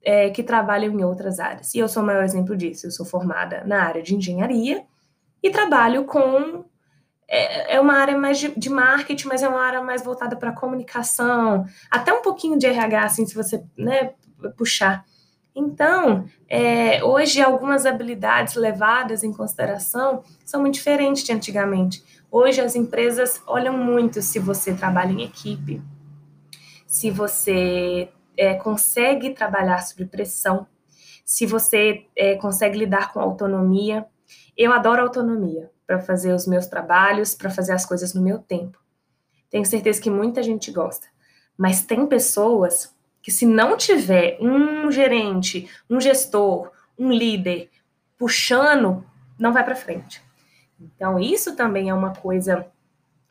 é, 0.01 0.29
que 0.29 0.43
trabalham 0.43 0.93
em 0.93 1.03
outras 1.03 1.39
áreas. 1.39 1.73
E 1.73 1.79
eu 1.79 1.87
sou 1.87 2.03
o 2.03 2.05
maior 2.05 2.23
exemplo 2.23 2.55
disso. 2.55 2.87
Eu 2.87 2.91
sou 2.91 3.05
formada 3.05 3.63
na 3.65 3.83
área 3.83 4.01
de 4.01 4.15
engenharia 4.15 4.83
e 5.41 5.49
trabalho 5.49 6.05
com. 6.05 6.65
É, 7.27 7.75
é 7.75 7.79
uma 7.79 7.95
área 7.95 8.17
mais 8.17 8.37
de, 8.37 8.49
de, 8.57 8.69
marketing, 8.69 9.27
mas 9.27 9.41
é 9.41 9.47
uma 9.47 9.61
área 9.61 9.81
mais 9.81 10.03
voltada 10.03 10.35
para 10.35 10.51
comunicação, 10.51 11.65
até 11.89 12.13
um 12.13 12.21
pouquinho 12.21 12.59
de 12.59 12.67
RH, 12.67 13.03
assim, 13.03 13.25
se 13.25 13.33
você 13.33 13.63
né, 13.77 14.13
puxar. 14.57 15.05
Então, 15.55 16.25
é, 16.49 17.03
hoje, 17.03 17.41
algumas 17.41 17.85
habilidades 17.85 18.55
levadas 18.55 19.23
em 19.23 19.31
consideração 19.31 20.23
são 20.43 20.61
muito 20.61 20.75
diferentes 20.75 21.23
de 21.23 21.31
antigamente. 21.31 22.03
Hoje, 22.31 22.59
as 22.59 22.75
empresas 22.75 23.41
olham 23.45 23.77
muito 23.77 24.21
se 24.21 24.39
você 24.39 24.73
trabalha 24.73 25.11
em 25.11 25.23
equipe, 25.23 25.81
se 26.87 27.11
você 27.11 28.09
é, 28.35 28.55
consegue 28.55 29.31
trabalhar 29.31 29.79
sob 29.83 30.05
pressão, 30.05 30.65
se 31.23 31.45
você 31.45 32.05
é, 32.15 32.35
consegue 32.35 32.77
lidar 32.77 33.13
com 33.13 33.19
autonomia. 33.19 34.05
Eu 34.57 34.73
adoro 34.73 35.03
autonomia 35.03 35.71
para 35.85 35.99
fazer 35.99 36.33
os 36.33 36.47
meus 36.47 36.65
trabalhos, 36.65 37.35
para 37.35 37.49
fazer 37.49 37.73
as 37.73 37.85
coisas 37.85 38.13
no 38.13 38.21
meu 38.21 38.39
tempo. 38.39 38.79
Tenho 39.49 39.65
certeza 39.65 40.01
que 40.01 40.09
muita 40.09 40.41
gente 40.41 40.71
gosta. 40.71 41.07
Mas 41.55 41.85
tem 41.85 42.07
pessoas 42.07 42.93
que 43.23 43.31
se 43.31 43.45
não 43.45 43.77
tiver 43.77 44.37
um 44.41 44.91
gerente, 44.91 45.69
um 45.89 45.99
gestor, 45.99 46.69
um 46.99 47.09
líder 47.09 47.69
puxando, 48.17 49.03
não 49.39 49.53
vai 49.53 49.63
para 49.63 49.75
frente. 49.75 50.21
Então, 50.79 51.17
isso 51.17 51.55
também 51.55 51.89
é 51.89 51.93
uma 51.93 52.13
coisa 52.13 52.67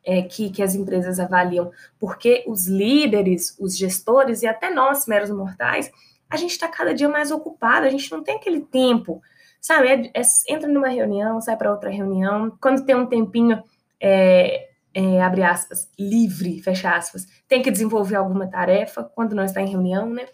é, 0.03 0.23
que, 0.23 0.51
que 0.51 0.63
as 0.63 0.75
empresas 0.75 1.21
avaliam, 1.21 1.71
porque 2.01 2.43
os 2.47 2.67
líderes, 2.67 3.55
os 3.61 3.77
gestores 3.77 4.43
e 4.43 4.47
até 4.47 4.71
nós, 4.71 5.07
meros 5.07 5.31
mortais, 5.31 5.93
a 6.29 6.39
gente 6.39 6.53
está 6.53 6.67
cada 6.67 6.95
dia 6.95 7.09
mais 7.09 7.31
ocupado, 7.31 7.87
a 7.87 7.91
gente 7.91 8.11
não 8.11 8.23
tem 8.23 8.37
aquele 8.37 8.63
tempo, 8.63 9.23
sabe? 9.61 9.89
É, 9.89 10.21
é, 10.21 10.23
entra 10.49 10.69
numa 10.69 10.89
reunião, 10.89 11.39
sai 11.43 11.57
para 11.57 11.71
outra 11.71 11.91
reunião, 11.91 12.57
quando 12.59 12.87
tem 12.87 12.97
um 12.97 13.07
tempinho, 13.07 13.63
é, 14.01 14.71
é, 14.95 15.23
abre 15.23 15.43
aspas, 15.43 15.91
livre, 15.99 16.63
fecha 16.63 16.95
aspas, 16.95 17.27
tem 17.49 17.63
que 17.63 17.71
desenvolver 17.71 18.17
alguma 18.17 18.47
tarefa 18.47 19.03
quando 19.03 19.35
não 19.35 19.45
está 19.45 19.61
em 19.61 19.69
reunião, 19.69 20.09
né? 20.09 20.27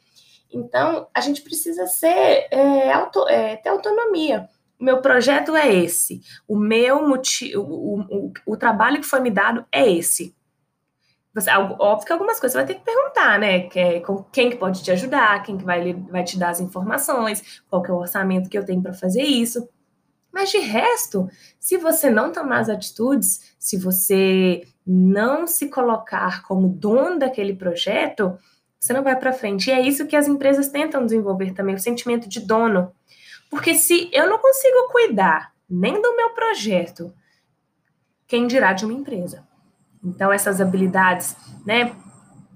Então, 0.50 1.08
a 1.12 1.20
gente 1.20 1.42
precisa 1.42 1.86
ser, 1.86 2.48
é, 2.50 2.92
auto, 2.92 3.28
é, 3.28 3.56
ter 3.56 3.68
autonomia. 3.68 4.48
O 4.78 4.84
meu 4.84 5.02
projeto 5.02 5.56
é 5.56 5.72
esse. 5.72 6.22
O 6.46 6.56
meu 6.56 7.06
motivo, 7.06 7.62
o, 7.62 8.00
o, 8.00 8.32
o, 8.46 8.56
trabalho 8.56 9.00
que 9.00 9.06
foi 9.06 9.20
me 9.20 9.30
dado 9.30 9.66
é 9.70 9.90
esse. 9.90 10.34
Você, 11.34 11.50
óbvio 11.50 12.06
que 12.06 12.12
algumas 12.12 12.40
coisas 12.40 12.52
você 12.52 12.58
vai 12.58 12.66
ter 12.66 12.74
que 12.74 12.84
perguntar, 12.84 13.38
né? 13.38 13.68
Que 13.68 13.78
é, 13.78 14.02
quem 14.32 14.50
que 14.50 14.56
pode 14.56 14.82
te 14.82 14.90
ajudar, 14.90 15.42
quem 15.42 15.58
que 15.58 15.64
vai, 15.64 15.92
vai 15.92 16.24
te 16.24 16.38
dar 16.38 16.50
as 16.50 16.60
informações, 16.60 17.62
qual 17.68 17.82
que 17.82 17.90
é 17.90 17.94
o 17.94 17.98
orçamento 17.98 18.48
que 18.48 18.56
eu 18.56 18.64
tenho 18.64 18.82
para 18.82 18.94
fazer 18.94 19.22
isso. 19.22 19.68
Mas 20.32 20.50
de 20.50 20.58
resto, 20.58 21.28
se 21.58 21.76
você 21.76 22.10
não 22.10 22.32
tomar 22.32 22.60
as 22.60 22.68
atitudes, 22.68 23.54
se 23.58 23.76
você 23.76 24.66
não 24.86 25.46
se 25.46 25.68
colocar 25.68 26.42
como 26.42 26.68
dono 26.68 27.18
daquele 27.18 27.54
projeto, 27.54 28.38
você 28.78 28.92
não 28.92 29.02
vai 29.02 29.16
para 29.16 29.32
frente. 29.32 29.68
E 29.68 29.72
é 29.72 29.80
isso 29.80 30.06
que 30.06 30.16
as 30.16 30.28
empresas 30.28 30.68
tentam 30.68 31.04
desenvolver 31.04 31.52
também, 31.52 31.74
o 31.74 31.80
sentimento 31.80 32.28
de 32.28 32.40
dono. 32.40 32.92
Porque 33.50 33.74
se 33.74 34.10
eu 34.12 34.28
não 34.28 34.38
consigo 34.38 34.88
cuidar 34.92 35.52
nem 35.68 36.00
do 36.00 36.16
meu 36.16 36.30
projeto, 36.30 37.12
quem 38.26 38.46
dirá 38.46 38.72
de 38.72 38.84
uma 38.84 38.94
empresa? 38.94 39.46
Então, 40.04 40.32
essas 40.32 40.60
habilidades, 40.60 41.36
né? 41.66 41.94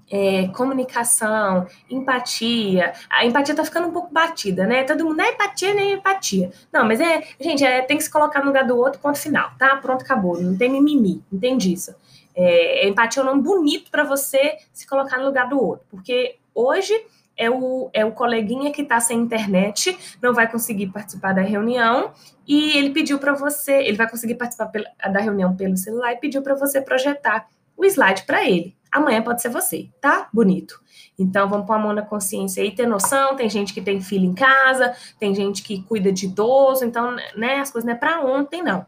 É, 0.09 0.47
comunicação, 0.49 1.67
empatia. 1.89 2.93
A 3.09 3.25
empatia 3.25 3.55
tá 3.55 3.63
ficando 3.63 3.87
um 3.87 3.91
pouco 3.91 4.13
batida, 4.13 4.65
né? 4.65 4.83
Todo 4.83 5.05
mundo, 5.05 5.21
é 5.21 5.31
empatia 5.31 5.73
nem 5.73 5.93
empatia. 5.93 6.51
Não, 6.71 6.85
mas 6.85 6.99
é, 6.99 7.23
gente, 7.39 7.63
é, 7.63 7.81
tem 7.81 7.97
que 7.97 8.03
se 8.03 8.11
colocar 8.11 8.39
no 8.39 8.47
lugar 8.47 8.65
do 8.65 8.77
outro, 8.77 8.99
ponto 8.99 9.17
final, 9.17 9.51
tá? 9.57 9.75
Pronto, 9.77 10.03
acabou. 10.03 10.39
Não 10.39 10.57
tem 10.57 10.69
mimimi, 10.69 11.23
entende 11.31 11.73
isso? 11.73 11.95
É, 12.35 12.87
empatia 12.87 13.21
é 13.21 13.25
um 13.25 13.29
nome 13.29 13.41
bonito 13.41 13.91
para 13.91 14.03
você 14.03 14.57
se 14.71 14.87
colocar 14.87 15.17
no 15.17 15.25
lugar 15.25 15.47
do 15.47 15.61
outro, 15.61 15.85
porque 15.89 16.37
hoje 16.53 16.93
é 17.37 17.49
o, 17.49 17.89
é 17.93 18.05
o 18.05 18.11
coleguinha 18.11 18.71
que 18.71 18.81
está 18.81 18.99
sem 18.99 19.19
internet, 19.19 19.97
não 20.21 20.33
vai 20.33 20.49
conseguir 20.51 20.87
participar 20.87 21.33
da 21.33 21.41
reunião, 21.41 22.11
e 22.47 22.77
ele 22.77 22.91
pediu 22.91 23.19
para 23.19 23.33
você, 23.33 23.73
ele 23.83 23.97
vai 23.97 24.09
conseguir 24.09 24.35
participar 24.35 24.71
da 25.11 25.19
reunião 25.19 25.55
pelo 25.55 25.77
celular 25.77 26.13
e 26.13 26.17
pediu 26.17 26.41
para 26.41 26.55
você 26.55 26.81
projetar 26.81 27.47
o 27.77 27.85
slide 27.85 28.23
para 28.23 28.47
ele. 28.47 28.75
Amanhã 28.93 29.23
pode 29.23 29.41
ser 29.41 29.49
você, 29.49 29.89
tá? 29.99 30.29
Bonito. 30.31 30.79
Então, 31.17 31.49
vamos 31.49 31.65
pôr 31.65 31.73
a 31.73 31.79
mão 31.79 31.93
na 31.93 32.03
consciência 32.03 32.61
aí, 32.61 32.71
ter 32.71 32.85
noção. 32.85 33.35
Tem 33.35 33.49
gente 33.49 33.73
que 33.73 33.81
tem 33.81 33.99
filho 33.99 34.25
em 34.25 34.35
casa, 34.35 34.95
tem 35.19 35.33
gente 35.33 35.63
que 35.63 35.81
cuida 35.81 36.11
de 36.11 36.27
idoso, 36.27 36.85
então, 36.85 37.15
né, 37.35 37.59
as 37.59 37.71
coisas 37.71 37.87
não 37.87 37.93
é 37.93 37.97
para 37.97 38.23
ontem, 38.23 38.61
não. 38.61 38.85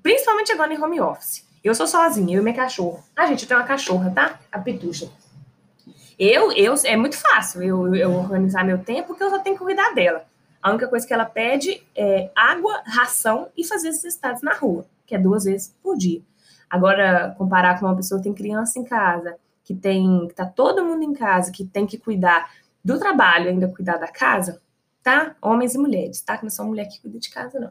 Principalmente 0.00 0.52
agora 0.52 0.72
em 0.72 0.80
home 0.80 1.00
office. 1.00 1.44
Eu 1.62 1.74
sou 1.74 1.88
sozinha, 1.88 2.36
eu 2.36 2.40
e 2.40 2.44
minha 2.44 2.54
cachorra. 2.54 3.02
Ah, 3.16 3.26
gente, 3.26 3.42
eu 3.42 3.48
tenho 3.48 3.58
uma 3.58 3.66
cachorra, 3.66 4.10
tá? 4.10 4.38
A 4.50 4.60
Pitucha. 4.60 5.10
Eu, 6.16 6.52
eu, 6.52 6.74
é 6.84 6.96
muito 6.96 7.16
fácil 7.16 7.62
eu, 7.62 7.94
eu 7.96 8.12
organizar 8.12 8.64
meu 8.64 8.78
tempo, 8.78 9.08
porque 9.08 9.24
eu 9.24 9.30
só 9.30 9.40
tenho 9.40 9.56
que 9.56 9.64
cuidar 9.64 9.92
dela. 9.92 10.24
A 10.62 10.70
única 10.70 10.86
coisa 10.86 11.04
que 11.04 11.12
ela 11.12 11.24
pede 11.24 11.82
é 11.96 12.30
água, 12.36 12.80
ração 12.86 13.48
e 13.56 13.64
fazer 13.64 13.88
esses 13.88 14.04
estados 14.04 14.40
na 14.40 14.54
rua, 14.54 14.86
que 15.04 15.16
é 15.16 15.18
duas 15.18 15.44
vezes 15.44 15.74
por 15.82 15.96
dia. 15.96 16.22
Agora, 16.72 17.34
comparar 17.36 17.78
com 17.78 17.84
uma 17.84 17.94
pessoa 17.94 18.18
que 18.18 18.24
tem 18.24 18.32
criança 18.32 18.78
em 18.78 18.84
casa, 18.84 19.36
que 19.62 19.74
tem, 19.74 20.26
que 20.26 20.34
tá 20.34 20.46
todo 20.46 20.82
mundo 20.82 21.02
em 21.02 21.12
casa, 21.12 21.52
que 21.52 21.66
tem 21.66 21.86
que 21.86 21.98
cuidar 21.98 22.50
do 22.82 22.98
trabalho, 22.98 23.50
ainda 23.50 23.68
cuidar 23.68 23.98
da 23.98 24.08
casa, 24.08 24.58
tá? 25.02 25.36
Homens 25.42 25.74
e 25.74 25.78
mulheres, 25.78 26.22
tá? 26.22 26.38
Que 26.38 26.44
não 26.44 26.50
são 26.50 26.66
mulher 26.66 26.86
que 26.86 26.98
cuida 26.98 27.18
de 27.18 27.28
casa, 27.28 27.60
não. 27.60 27.70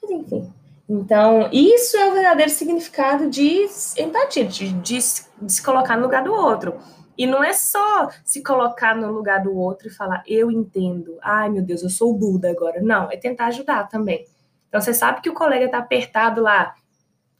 Mas 0.00 0.10
enfim. 0.12 0.52
Então, 0.88 1.50
isso 1.52 1.96
é 1.96 2.08
o 2.08 2.14
verdadeiro 2.14 2.52
significado 2.52 3.28
de 3.28 3.66
empatia, 3.98 4.44
de, 4.44 4.72
de, 4.72 5.02
de 5.42 5.52
se 5.52 5.60
colocar 5.60 5.96
no 5.96 6.04
lugar 6.04 6.22
do 6.22 6.32
outro. 6.32 6.78
E 7.18 7.26
não 7.26 7.42
é 7.42 7.52
só 7.52 8.08
se 8.22 8.40
colocar 8.40 8.94
no 8.94 9.10
lugar 9.10 9.42
do 9.42 9.52
outro 9.52 9.88
e 9.88 9.90
falar, 9.90 10.22
eu 10.28 10.48
entendo, 10.48 11.18
ai 11.20 11.50
meu 11.50 11.64
Deus, 11.64 11.82
eu 11.82 11.90
sou 11.90 12.12
o 12.12 12.16
Buda 12.16 12.48
agora. 12.48 12.80
Não, 12.80 13.10
é 13.10 13.16
tentar 13.16 13.46
ajudar 13.46 13.88
também. 13.88 14.24
Então, 14.68 14.80
você 14.80 14.94
sabe 14.94 15.20
que 15.22 15.28
o 15.28 15.34
colega 15.34 15.64
está 15.64 15.78
apertado 15.78 16.40
lá 16.40 16.76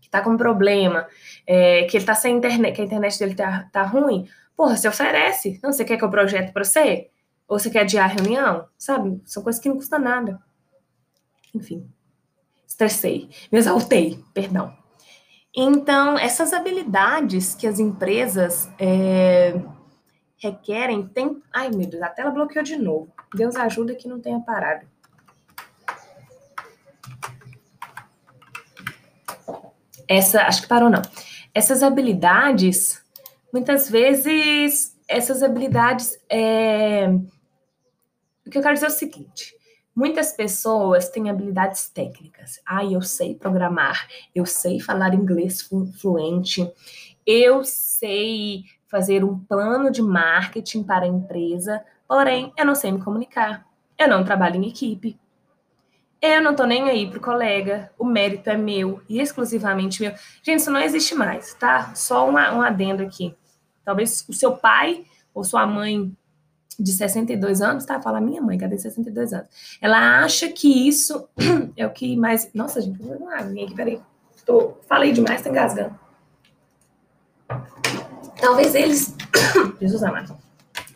que 0.09 0.11
tá 0.11 0.23
com 0.23 0.37
problema, 0.37 1.07
é, 1.47 1.85
que 1.85 1.97
ele 1.97 2.05
tá 2.05 2.15
sem 2.15 2.37
internet, 2.37 2.75
que 2.75 2.81
a 2.81 2.85
internet 2.85 3.19
dele 3.19 3.35
tá, 3.35 3.69
tá 3.71 3.83
ruim, 3.83 4.27
porra, 4.57 4.77
você 4.77 4.89
oferece. 4.89 5.61
Não, 5.63 5.71
você 5.71 5.85
quer 5.85 5.99
que 5.99 6.05
eu 6.05 6.11
projeto 6.11 6.53
para 6.53 6.65
você? 6.65 7.11
Ou 7.47 7.59
você 7.59 7.71
quer 7.71 7.81
adiar 7.81 8.05
a 8.07 8.13
reunião? 8.13 8.67
Sabe? 8.77 9.21
São 9.25 9.43
coisas 9.43 9.61
que 9.61 9.69
não 9.69 9.77
custam 9.77 9.99
nada. 9.99 10.41
Enfim. 11.55 11.87
Estressei. 12.67 13.29
Me 13.53 13.59
exaltei, 13.59 14.23
perdão. 14.35 14.77
Então, 15.55 16.19
essas 16.19 16.53
habilidades 16.53 17.55
que 17.55 17.67
as 17.67 17.79
empresas 17.79 18.71
é, 18.79 19.61
requerem, 20.37 21.07
tem. 21.07 21.43
Ai, 21.53 21.71
meu 21.71 21.89
Deus, 21.89 22.03
a 22.03 22.09
tela 22.09 22.31
bloqueou 22.31 22.65
de 22.65 22.77
novo. 22.77 23.13
Deus 23.35 23.57
ajuda 23.57 23.95
que 23.95 24.09
não 24.09 24.21
tenha 24.21 24.41
parado. 24.41 24.87
Essa, 30.09 30.43
acho 30.43 30.63
que 30.63 30.69
parou 30.69 30.89
não. 30.89 31.03
Essas 31.55 31.83
habilidades, 31.83 33.03
muitas 33.53 33.91
vezes, 33.91 34.97
essas 35.07 35.43
habilidades, 35.43 36.19
é... 36.31 37.09
o 38.47 38.51
que 38.51 38.57
eu 38.57 38.63
quero 38.63 38.75
dizer 38.75 38.87
é 38.87 38.89
o 38.89 38.93
seguinte: 38.93 39.55
muitas 39.95 40.33
pessoas 40.33 41.11
têm 41.11 41.29
habilidades 41.29 41.89
técnicas. 41.91 42.61
Ah, 42.65 42.85
eu 42.85 43.03
sei 43.03 43.35
programar, 43.35 44.09
eu 44.35 44.47
sei 44.47 44.81
falar 44.81 45.15
inglês 45.15 45.69
fluente, 46.01 46.71
eu 47.27 47.63
sei 47.65 48.65
fazer 48.87 49.23
um 49.23 49.39
plano 49.39 49.91
de 49.91 50.01
marketing 50.01 50.83
para 50.83 51.05
a 51.05 51.09
empresa, 51.09 51.85
porém, 52.07 52.53
eu 52.57 52.65
não 52.65 52.75
sei 52.75 52.91
me 52.91 53.03
comunicar. 53.03 53.67
Eu 53.99 54.09
não 54.09 54.25
trabalho 54.25 54.57
em 54.57 54.69
equipe. 54.69 55.19
Eu 56.21 56.43
não 56.43 56.55
tô 56.55 56.65
nem 56.65 56.91
aí 56.91 57.09
pro 57.09 57.21
colega, 57.21 57.93
o 57.97 58.05
mérito 58.05 58.51
é 58.51 58.57
meu 58.57 59.01
e 59.09 59.21
exclusivamente 59.21 60.03
meu. 60.03 60.13
Gente, 60.43 60.61
isso 60.61 60.71
não 60.71 60.81
existe 60.81 61.15
mais, 61.15 61.55
tá? 61.55 61.95
Só 61.95 62.29
um, 62.29 62.33
um 62.33 62.63
adendo 62.63 63.05
aqui. 63.05 63.35
Talvez 63.85 64.25
o 64.29 64.33
seu 64.33 64.57
pai 64.57 65.05
ou 65.33 65.45
sua 65.45 65.65
mãe 65.65 66.13
de 66.79 66.93
62 66.93 67.61
anos, 67.61 67.85
tá? 67.85 68.03
Fala 68.03 68.21
minha 68.21 68.43
mãe, 68.43 68.59
cadê 68.59 68.77
62 68.77 69.33
anos? 69.33 69.49
Ela 69.81 70.25
acha 70.25 70.49
que 70.49 70.89
isso 70.89 71.29
é 71.77 71.87
o 71.87 71.91
que 71.91 72.17
mais. 72.17 72.51
Nossa, 72.53 72.81
gente, 72.81 72.99
vou 72.99 73.17
uma 73.17 73.37
água 73.37 73.53
aqui, 73.53 73.75
peraí. 73.75 74.01
Tô... 74.45 74.77
Falei 74.89 75.13
demais, 75.13 75.41
tá 75.41 75.51
engasgando. 75.51 75.99
Talvez 78.41 78.75
eles. 78.75 79.15
Jesus 79.81 80.03
amado. 80.03 80.37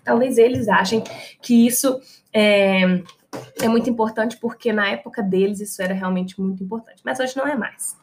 Talvez 0.04 0.36
eles 0.36 0.68
achem 0.68 1.02
que 1.40 1.66
isso 1.66 2.00
é 2.32 3.02
é 3.60 3.68
muito 3.68 3.88
importante 3.88 4.36
porque 4.36 4.72
na 4.72 4.88
época 4.88 5.22
deles 5.22 5.60
isso 5.60 5.80
era 5.80 5.94
realmente 5.94 6.40
muito 6.40 6.62
importante, 6.62 7.02
mas 7.04 7.20
hoje 7.20 7.36
não 7.36 7.46
é 7.46 7.56
mais. 7.56 7.96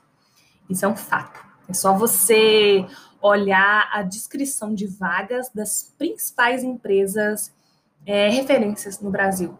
Isso 0.69 0.85
é 0.85 0.87
um 0.87 0.95
fato. 0.95 1.39
É 1.67 1.73
só 1.73 1.93
você 1.95 2.85
olhar 3.21 3.89
a 3.91 4.01
descrição 4.01 4.73
de 4.73 4.87
vagas 4.87 5.49
das 5.53 5.93
principais 5.97 6.63
empresas 6.63 7.53
é, 8.05 8.29
referências 8.29 8.99
no 9.01 9.11
Brasil. 9.11 9.57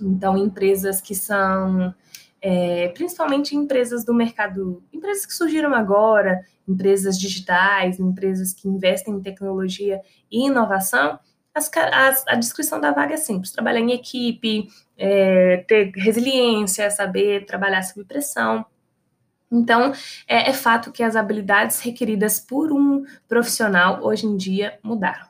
Então, 0.00 0.36
empresas 0.36 1.00
que 1.00 1.14
são 1.14 1.94
é, 2.40 2.88
principalmente 2.88 3.56
empresas 3.56 4.04
do 4.04 4.14
mercado, 4.14 4.82
empresas 4.92 5.26
que 5.26 5.34
surgiram 5.34 5.74
agora, 5.74 6.44
empresas 6.66 7.18
digitais, 7.18 7.98
empresas 7.98 8.52
que 8.52 8.68
investem 8.68 9.14
em 9.14 9.22
tecnologia 9.22 10.00
e 10.30 10.46
inovação, 10.46 11.18
as, 11.56 11.70
as, 11.74 12.24
a 12.28 12.34
descrição 12.34 12.78
da 12.78 12.90
vaga 12.90 13.14
é 13.14 13.16
simples: 13.16 13.50
trabalhar 13.50 13.80
em 13.80 13.92
equipe, 13.92 14.68
é, 14.96 15.64
ter 15.66 15.90
resiliência, 15.96 16.90
saber 16.90 17.46
trabalhar 17.46 17.82
sob 17.82 18.04
pressão. 18.04 18.64
Então, 19.50 19.92
é, 20.28 20.50
é, 20.50 20.52
fato 20.52 20.92
que 20.92 21.02
as 21.02 21.16
habilidades 21.16 21.80
requeridas 21.80 22.38
por 22.38 22.72
um 22.72 23.04
profissional 23.26 24.02
hoje 24.02 24.26
em 24.26 24.36
dia 24.36 24.78
mudaram. 24.82 25.26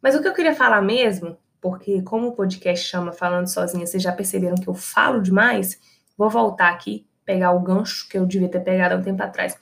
Mas 0.00 0.14
o 0.14 0.22
que 0.22 0.28
eu 0.28 0.34
queria 0.34 0.54
falar 0.54 0.82
mesmo, 0.82 1.36
porque 1.60 2.00
como 2.02 2.28
o 2.28 2.32
podcast 2.32 2.86
chama 2.86 3.12
Falando 3.12 3.48
Sozinha, 3.48 3.86
vocês 3.86 4.02
já 4.02 4.12
perceberam 4.12 4.56
que 4.56 4.68
eu 4.68 4.74
falo 4.74 5.20
demais, 5.20 5.80
vou 6.16 6.30
voltar 6.30 6.68
aqui, 6.68 7.06
pegar 7.24 7.52
o 7.52 7.60
gancho 7.60 8.08
que 8.08 8.16
eu 8.16 8.26
devia 8.26 8.48
ter 8.48 8.60
pegado 8.60 8.94
há 8.94 8.98
um 8.98 9.02
tempo 9.02 9.22
atrás. 9.22 9.58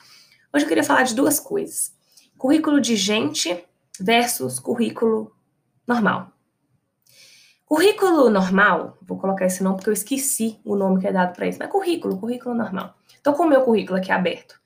Hoje 0.52 0.64
eu 0.64 0.68
queria 0.68 0.84
falar 0.84 1.04
de 1.04 1.14
duas 1.14 1.40
coisas: 1.40 1.94
currículo 2.36 2.80
de 2.80 2.94
gente 2.94 3.64
versus 4.00 4.58
currículo 4.58 5.37
normal. 5.88 6.32
Currículo 7.64 8.30
normal, 8.30 8.96
vou 9.02 9.18
colocar 9.18 9.46
esse 9.46 9.62
nome 9.62 9.76
porque 9.76 9.90
eu 9.90 9.94
esqueci 9.94 10.58
o 10.64 10.76
nome 10.76 11.00
que 11.00 11.06
é 11.06 11.12
dado 11.12 11.34
para 11.34 11.46
isso, 11.46 11.58
mas 11.58 11.70
currículo, 11.70 12.18
currículo 12.18 12.54
normal. 12.54 12.94
Estou 13.12 13.34
com 13.34 13.42
o 13.42 13.48
meu 13.48 13.62
currículo 13.62 13.98
aqui 13.98 14.12
aberto. 14.12 14.58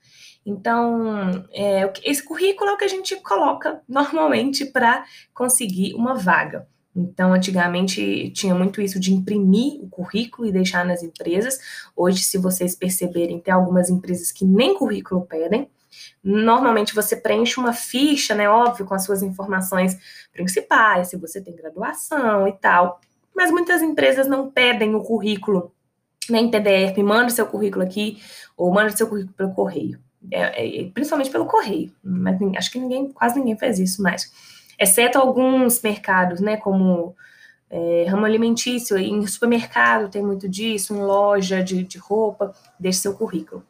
Então, 0.45 1.45
é, 1.51 1.91
esse 2.03 2.23
currículo 2.23 2.69
é 2.69 2.73
o 2.73 2.77
que 2.77 2.85
a 2.85 2.89
gente 2.89 3.15
coloca 3.17 3.81
normalmente 3.87 4.65
para 4.65 5.05
conseguir 5.33 5.93
uma 5.95 6.15
vaga. 6.15 6.67
Então, 6.95 7.33
antigamente 7.33 8.29
tinha 8.31 8.53
muito 8.53 8.81
isso 8.81 8.99
de 8.99 9.13
imprimir 9.13 9.81
o 9.81 9.89
currículo 9.89 10.47
e 10.47 10.51
deixar 10.51 10.85
nas 10.85 11.01
empresas. 11.01 11.57
Hoje, 11.95 12.19
se 12.19 12.37
vocês 12.37 12.75
perceberem, 12.75 13.39
tem 13.39 13.53
algumas 13.53 13.89
empresas 13.89 14.31
que 14.31 14.45
nem 14.45 14.75
currículo 14.75 15.25
pedem. 15.25 15.69
Normalmente 16.23 16.95
você 16.95 17.15
preenche 17.15 17.59
uma 17.59 17.73
ficha, 17.73 18.33
né? 18.33 18.49
Óbvio, 18.49 18.85
com 18.85 18.93
as 18.93 19.03
suas 19.03 19.21
informações 19.21 19.97
principais, 20.31 21.09
se 21.09 21.17
você 21.17 21.41
tem 21.41 21.55
graduação 21.55 22.47
e 22.47 22.53
tal. 22.53 22.99
Mas 23.35 23.51
muitas 23.51 23.81
empresas 23.81 24.27
não 24.27 24.49
pedem 24.49 24.95
o 24.95 25.01
currículo 25.01 25.71
nem 26.29 26.49
PDF, 26.49 26.97
manda 26.99 27.29
seu 27.29 27.45
currículo 27.45 27.83
aqui, 27.83 28.21
ou 28.55 28.71
manda 28.71 28.89
seu 28.91 29.07
currículo 29.07 29.35
pelo 29.35 29.53
correio. 29.53 29.99
É, 30.31 30.81
é, 30.81 30.89
principalmente 30.89 31.29
pelo 31.29 31.45
correio. 31.45 31.91
Mas 32.03 32.37
acho 32.57 32.71
que 32.71 32.79
ninguém, 32.79 33.11
quase 33.11 33.37
ninguém 33.39 33.57
faz 33.57 33.79
isso 33.79 34.01
mais. 34.01 34.31
Exceto 34.79 35.17
alguns 35.17 35.81
mercados, 35.81 36.39
né? 36.39 36.57
Como 36.57 37.15
é, 37.69 38.05
ramo 38.07 38.25
alimentício, 38.25 38.97
em 38.97 39.25
supermercado 39.27 40.09
tem 40.09 40.21
muito 40.23 40.47
disso, 40.47 40.93
em 40.93 40.99
loja 40.99 41.63
de, 41.63 41.83
de 41.83 41.97
roupa, 41.97 42.53
deixe 42.79 42.99
seu 42.99 43.13
currículo. 43.15 43.63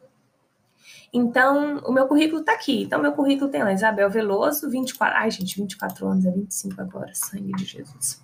Então, 1.14 1.78
o 1.86 1.92
meu 1.92 2.08
currículo 2.08 2.40
está 2.40 2.54
aqui. 2.54 2.82
Então, 2.82 3.00
meu 3.00 3.12
currículo 3.12 3.48
tem 3.48 3.62
lá, 3.62 3.72
Isabel 3.72 4.10
Veloso, 4.10 4.68
24... 4.68 5.16
Ai, 5.16 5.30
gente, 5.30 5.56
24 5.56 6.08
anos, 6.08 6.26
é 6.26 6.30
25 6.32 6.80
agora, 6.82 7.14
sangue 7.14 7.52
de 7.52 7.64
Jesus. 7.64 8.20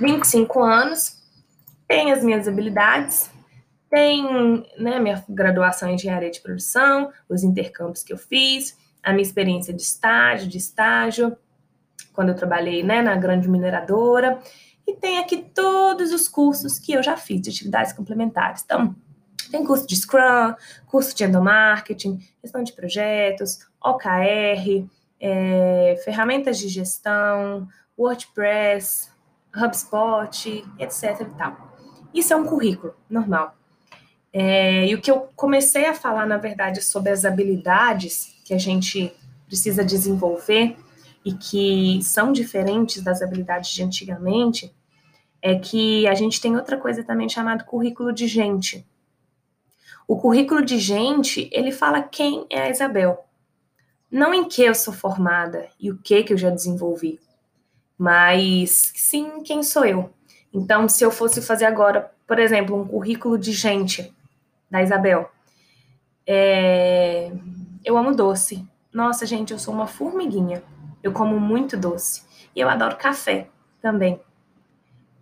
25 0.00 0.60
anos, 0.60 1.22
tem 1.86 2.10
as 2.10 2.24
minhas 2.24 2.48
habilidades, 2.48 3.30
tem 3.88 4.66
né, 4.76 4.98
minha 4.98 5.24
graduação 5.28 5.88
em 5.88 5.94
engenharia 5.94 6.28
de 6.28 6.40
produção, 6.40 7.12
os 7.28 7.44
intercâmbios 7.44 8.02
que 8.02 8.12
eu 8.12 8.18
fiz, 8.18 8.76
a 9.00 9.12
minha 9.12 9.22
experiência 9.22 9.72
de 9.72 9.82
estágio, 9.82 10.48
de 10.48 10.58
estágio, 10.58 11.36
quando 12.12 12.30
eu 12.30 12.34
trabalhei 12.34 12.82
né, 12.82 13.00
na 13.00 13.14
grande 13.14 13.48
mineradora, 13.48 14.40
e 14.84 14.92
tem 14.96 15.18
aqui 15.18 15.36
todos 15.36 16.12
os 16.12 16.28
cursos 16.28 16.80
que 16.80 16.92
eu 16.92 17.02
já 17.02 17.16
fiz 17.16 17.40
de 17.40 17.50
atividades 17.50 17.92
complementares. 17.92 18.62
Então, 18.64 18.96
tem 19.54 19.64
curso 19.64 19.86
de 19.86 19.94
Scrum, 19.94 20.54
curso 20.88 21.14
de 21.14 21.22
endomarketing, 21.22 22.18
gestão 22.42 22.64
de 22.64 22.72
projetos, 22.72 23.60
OKR, 23.80 24.84
é, 25.20 26.00
ferramentas 26.04 26.58
de 26.58 26.68
gestão, 26.68 27.68
WordPress, 27.96 29.10
HubSpot, 29.56 30.64
etc. 30.76 31.20
E 31.20 31.38
tal. 31.38 31.76
Isso 32.12 32.32
é 32.32 32.36
um 32.36 32.44
currículo 32.44 32.96
normal. 33.08 33.56
É, 34.32 34.88
e 34.88 34.94
o 34.96 35.00
que 35.00 35.08
eu 35.08 35.28
comecei 35.36 35.86
a 35.86 35.94
falar, 35.94 36.26
na 36.26 36.36
verdade, 36.36 36.82
sobre 36.82 37.12
as 37.12 37.24
habilidades 37.24 38.34
que 38.44 38.54
a 38.54 38.58
gente 38.58 39.14
precisa 39.46 39.84
desenvolver 39.84 40.76
e 41.24 41.32
que 41.32 42.00
são 42.02 42.32
diferentes 42.32 43.00
das 43.04 43.22
habilidades 43.22 43.70
de 43.70 43.84
antigamente, 43.84 44.74
é 45.40 45.54
que 45.54 46.08
a 46.08 46.14
gente 46.14 46.40
tem 46.40 46.56
outra 46.56 46.76
coisa 46.76 47.04
também 47.04 47.28
chamada 47.28 47.62
currículo 47.62 48.12
de 48.12 48.26
gente. 48.26 48.84
O 50.06 50.16
currículo 50.18 50.64
de 50.64 50.78
gente, 50.78 51.48
ele 51.52 51.72
fala 51.72 52.02
quem 52.02 52.46
é 52.50 52.62
a 52.62 52.70
Isabel. 52.70 53.24
Não 54.10 54.34
em 54.34 54.46
que 54.46 54.62
eu 54.62 54.74
sou 54.74 54.92
formada 54.92 55.66
e 55.80 55.90
o 55.90 55.98
que 55.98 56.22
que 56.22 56.32
eu 56.32 56.38
já 56.38 56.50
desenvolvi, 56.50 57.18
mas 57.98 58.92
sim 58.94 59.42
quem 59.42 59.62
sou 59.62 59.84
eu. 59.84 60.10
Então, 60.52 60.88
se 60.88 61.02
eu 61.02 61.10
fosse 61.10 61.42
fazer 61.42 61.64
agora, 61.64 62.12
por 62.26 62.38
exemplo, 62.38 62.76
um 62.76 62.86
currículo 62.86 63.36
de 63.38 63.50
gente 63.50 64.14
da 64.70 64.82
Isabel, 64.82 65.30
é... 66.26 67.32
eu 67.84 67.96
amo 67.96 68.14
doce. 68.14 68.66
Nossa, 68.92 69.26
gente, 69.26 69.52
eu 69.52 69.58
sou 69.58 69.74
uma 69.74 69.86
formiguinha. 69.86 70.62
Eu 71.02 71.12
como 71.12 71.40
muito 71.40 71.76
doce. 71.76 72.22
E 72.54 72.60
eu 72.60 72.68
adoro 72.68 72.96
café 72.96 73.48
também. 73.82 74.20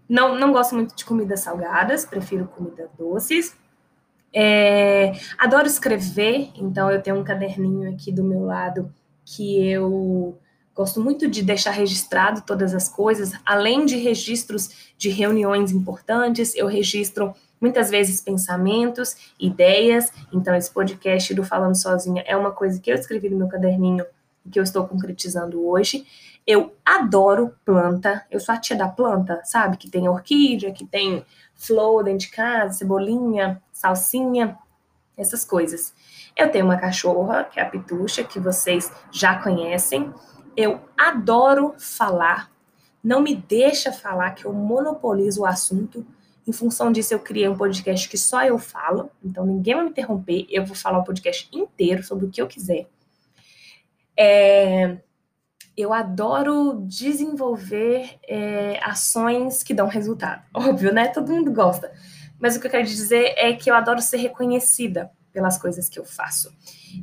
Não, 0.09 0.39
não 0.39 0.53
gosto 0.53 0.75
muito 0.75 0.95
de 0.95 1.05
comidas 1.05 1.41
salgadas, 1.41 2.05
prefiro 2.05 2.47
comidas 2.47 2.91
doces. 2.99 3.57
É, 4.35 5.13
adoro 5.39 5.67
escrever, 5.67 6.51
então 6.57 6.91
eu 6.91 7.03
tenho 7.03 7.19
um 7.19 7.25
caderninho 7.25 7.93
aqui 7.93 8.11
do 8.11 8.25
meu 8.25 8.45
lado 8.45 8.93
que 9.25 9.69
eu 9.69 10.39
gosto 10.75 11.01
muito 11.01 11.29
de 11.29 11.43
deixar 11.43 11.71
registrado 11.71 12.43
todas 12.43 12.75
as 12.75 12.89
coisas, 12.89 13.33
além 13.45 13.85
de 13.85 13.97
registros 13.97 14.93
de 14.97 15.11
reuniões 15.11 15.71
importantes, 15.71 16.55
eu 16.55 16.67
registro 16.67 17.35
muitas 17.61 17.91
vezes 17.91 18.21
pensamentos, 18.21 19.33
ideias. 19.39 20.11
Então, 20.33 20.55
esse 20.55 20.71
podcast 20.71 21.33
do 21.33 21.45
Falando 21.45 21.77
Sozinha 21.77 22.25
é 22.27 22.37
uma 22.37 22.51
coisa 22.51 22.81
que 22.81 22.91
eu 22.91 22.97
escrevi 22.97 23.29
no 23.31 23.37
meu 23.37 23.49
caderninho 23.49 24.05
que 24.51 24.59
eu 24.59 24.63
estou 24.65 24.87
concretizando 24.89 25.65
hoje. 25.65 26.05
Eu 26.47 26.77
adoro 26.85 27.55
planta, 27.65 28.27
eu 28.31 28.41
sou 28.41 28.55
a 28.55 28.59
tia 28.59 28.77
da 28.77 28.89
planta, 28.89 29.41
sabe? 29.45 29.77
Que 29.77 29.89
tem 29.89 30.09
orquídea, 30.09 30.73
que 30.73 30.85
tem 30.85 31.25
flor 31.55 32.05
dentro 32.05 32.27
de 32.27 32.31
casa, 32.31 32.79
cebolinha, 32.79 33.63
salsinha, 33.73 34.59
essas 35.17 35.45
coisas. 35.45 35.95
Eu 36.37 36.51
tenho 36.51 36.65
uma 36.65 36.77
cachorra, 36.77 37.45
que 37.45 37.61
é 37.61 37.63
a 37.63 37.69
Pitucha, 37.69 38.25
que 38.25 38.41
vocês 38.41 38.91
já 39.11 39.41
conhecem. 39.41 40.13
Eu 40.57 40.81
adoro 40.97 41.75
falar, 41.79 42.51
não 43.03 43.21
me 43.21 43.35
deixa 43.35 43.93
falar 43.93 44.33
que 44.33 44.45
eu 44.45 44.53
monopolizo 44.53 45.43
o 45.43 45.47
assunto. 45.47 46.05
Em 46.47 46.53
função 46.53 46.91
disso, 46.91 47.15
eu 47.15 47.21
criei 47.21 47.49
um 47.49 47.57
podcast 47.57 48.09
que 48.09 48.19
só 48.19 48.45
eu 48.45 48.59
falo, 48.59 49.11
então 49.25 49.47
ninguém 49.47 49.75
vai 49.75 49.85
me 49.85 49.91
interromper, 49.91 50.47
eu 50.51 50.65
vou 50.65 50.75
falar 50.75 50.99
o 50.99 51.05
podcast 51.05 51.49
inteiro 51.53 52.03
sobre 52.03 52.27
o 52.27 52.31
que 52.31 52.43
eu 52.43 52.49
quiser. 52.49 52.89
É, 54.17 54.99
eu 55.77 55.93
adoro 55.93 56.85
desenvolver 56.87 58.19
é, 58.29 58.79
ações 58.83 59.63
que 59.63 59.75
dão 59.75 59.87
resultado. 59.87 60.43
Óbvio, 60.55 60.93
né? 60.93 61.09
Todo 61.09 61.33
mundo 61.33 61.53
gosta. 61.53 61.93
Mas 62.39 62.57
o 62.57 62.61
que 62.61 62.67
eu 62.67 62.71
quero 62.71 62.87
dizer 62.87 63.35
é 63.37 63.53
que 63.53 63.71
eu 63.71 63.75
adoro 63.75 64.01
ser 64.01 64.19
reconhecida 64.19 65.11
pelas 65.33 65.57
coisas 65.57 65.89
que 65.89 65.99
eu 65.99 66.05
faço. 66.05 66.53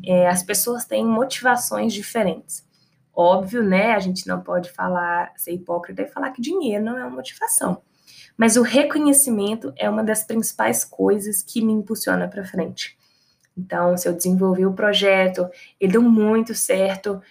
É, 0.06 0.28
as 0.28 0.44
pessoas 0.44 0.86
têm 0.86 1.06
motivações 1.06 1.94
diferentes. 1.94 2.68
Óbvio, 3.14 3.64
né? 3.64 3.94
A 3.94 4.00
gente 4.00 4.28
não 4.28 4.42
pode 4.42 4.72
falar, 4.72 5.34
ser 5.36 5.52
hipócrita 5.52 6.04
e 6.04 6.08
falar 6.08 6.32
que 6.32 6.42
dinheiro 6.42 6.84
não 6.84 6.98
é 6.98 7.04
uma 7.04 7.16
motivação. 7.16 7.82
Mas 8.38 8.56
o 8.56 8.62
reconhecimento 8.62 9.74
é 9.76 9.90
uma 9.90 10.04
das 10.04 10.24
principais 10.24 10.86
coisas 10.86 11.42
que 11.42 11.62
me 11.62 11.74
impulsiona 11.74 12.28
para 12.28 12.46
frente. 12.46 12.98
Então, 13.58 13.98
se 13.98 14.08
eu 14.08 14.14
desenvolvi 14.14 14.66
o 14.66 14.74
projeto, 14.74 15.50
ele 15.80 15.92
deu 15.92 16.02
muito 16.02 16.56
certo. 16.56 17.22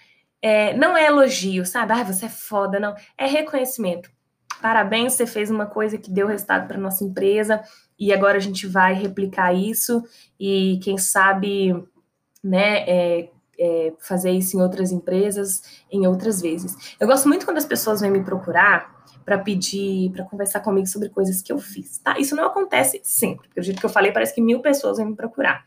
É, 0.40 0.76
não 0.76 0.96
é 0.96 1.06
elogio, 1.06 1.66
sabe? 1.66 1.92
Ah, 1.92 2.04
você 2.04 2.26
é 2.26 2.28
foda, 2.28 2.78
não. 2.78 2.94
É 3.16 3.26
reconhecimento. 3.26 4.10
Parabéns, 4.60 5.12
você 5.12 5.26
fez 5.26 5.50
uma 5.50 5.66
coisa 5.66 5.98
que 5.98 6.10
deu 6.10 6.26
resultado 6.26 6.66
para 6.66 6.78
nossa 6.78 7.04
empresa 7.04 7.62
e 7.98 8.12
agora 8.12 8.38
a 8.38 8.40
gente 8.40 8.66
vai 8.66 8.92
replicar 8.94 9.52
isso 9.52 10.02
e 10.38 10.80
quem 10.82 10.98
sabe, 10.98 11.72
né, 12.42 12.84
é, 12.88 13.30
é, 13.58 13.92
fazer 13.98 14.30
isso 14.30 14.56
em 14.56 14.60
outras 14.60 14.90
empresas, 14.92 15.82
em 15.90 16.06
outras 16.06 16.40
vezes. 16.40 16.96
Eu 16.98 17.06
gosto 17.06 17.28
muito 17.28 17.44
quando 17.44 17.58
as 17.58 17.66
pessoas 17.66 18.00
vêm 18.00 18.10
me 18.10 18.22
procurar 18.22 18.96
para 19.24 19.38
pedir, 19.38 20.10
para 20.10 20.24
conversar 20.24 20.60
comigo 20.60 20.86
sobre 20.86 21.08
coisas 21.08 21.42
que 21.42 21.52
eu 21.52 21.58
fiz, 21.58 21.98
tá? 21.98 22.18
Isso 22.18 22.34
não 22.34 22.44
acontece 22.44 23.00
sempre, 23.04 23.46
porque 23.48 23.60
do 23.60 23.64
jeito 23.64 23.78
que 23.78 23.86
eu 23.86 23.90
falei, 23.90 24.10
parece 24.10 24.34
que 24.34 24.40
mil 24.40 24.60
pessoas 24.60 24.96
vêm 24.96 25.06
me 25.06 25.16
procurar. 25.16 25.64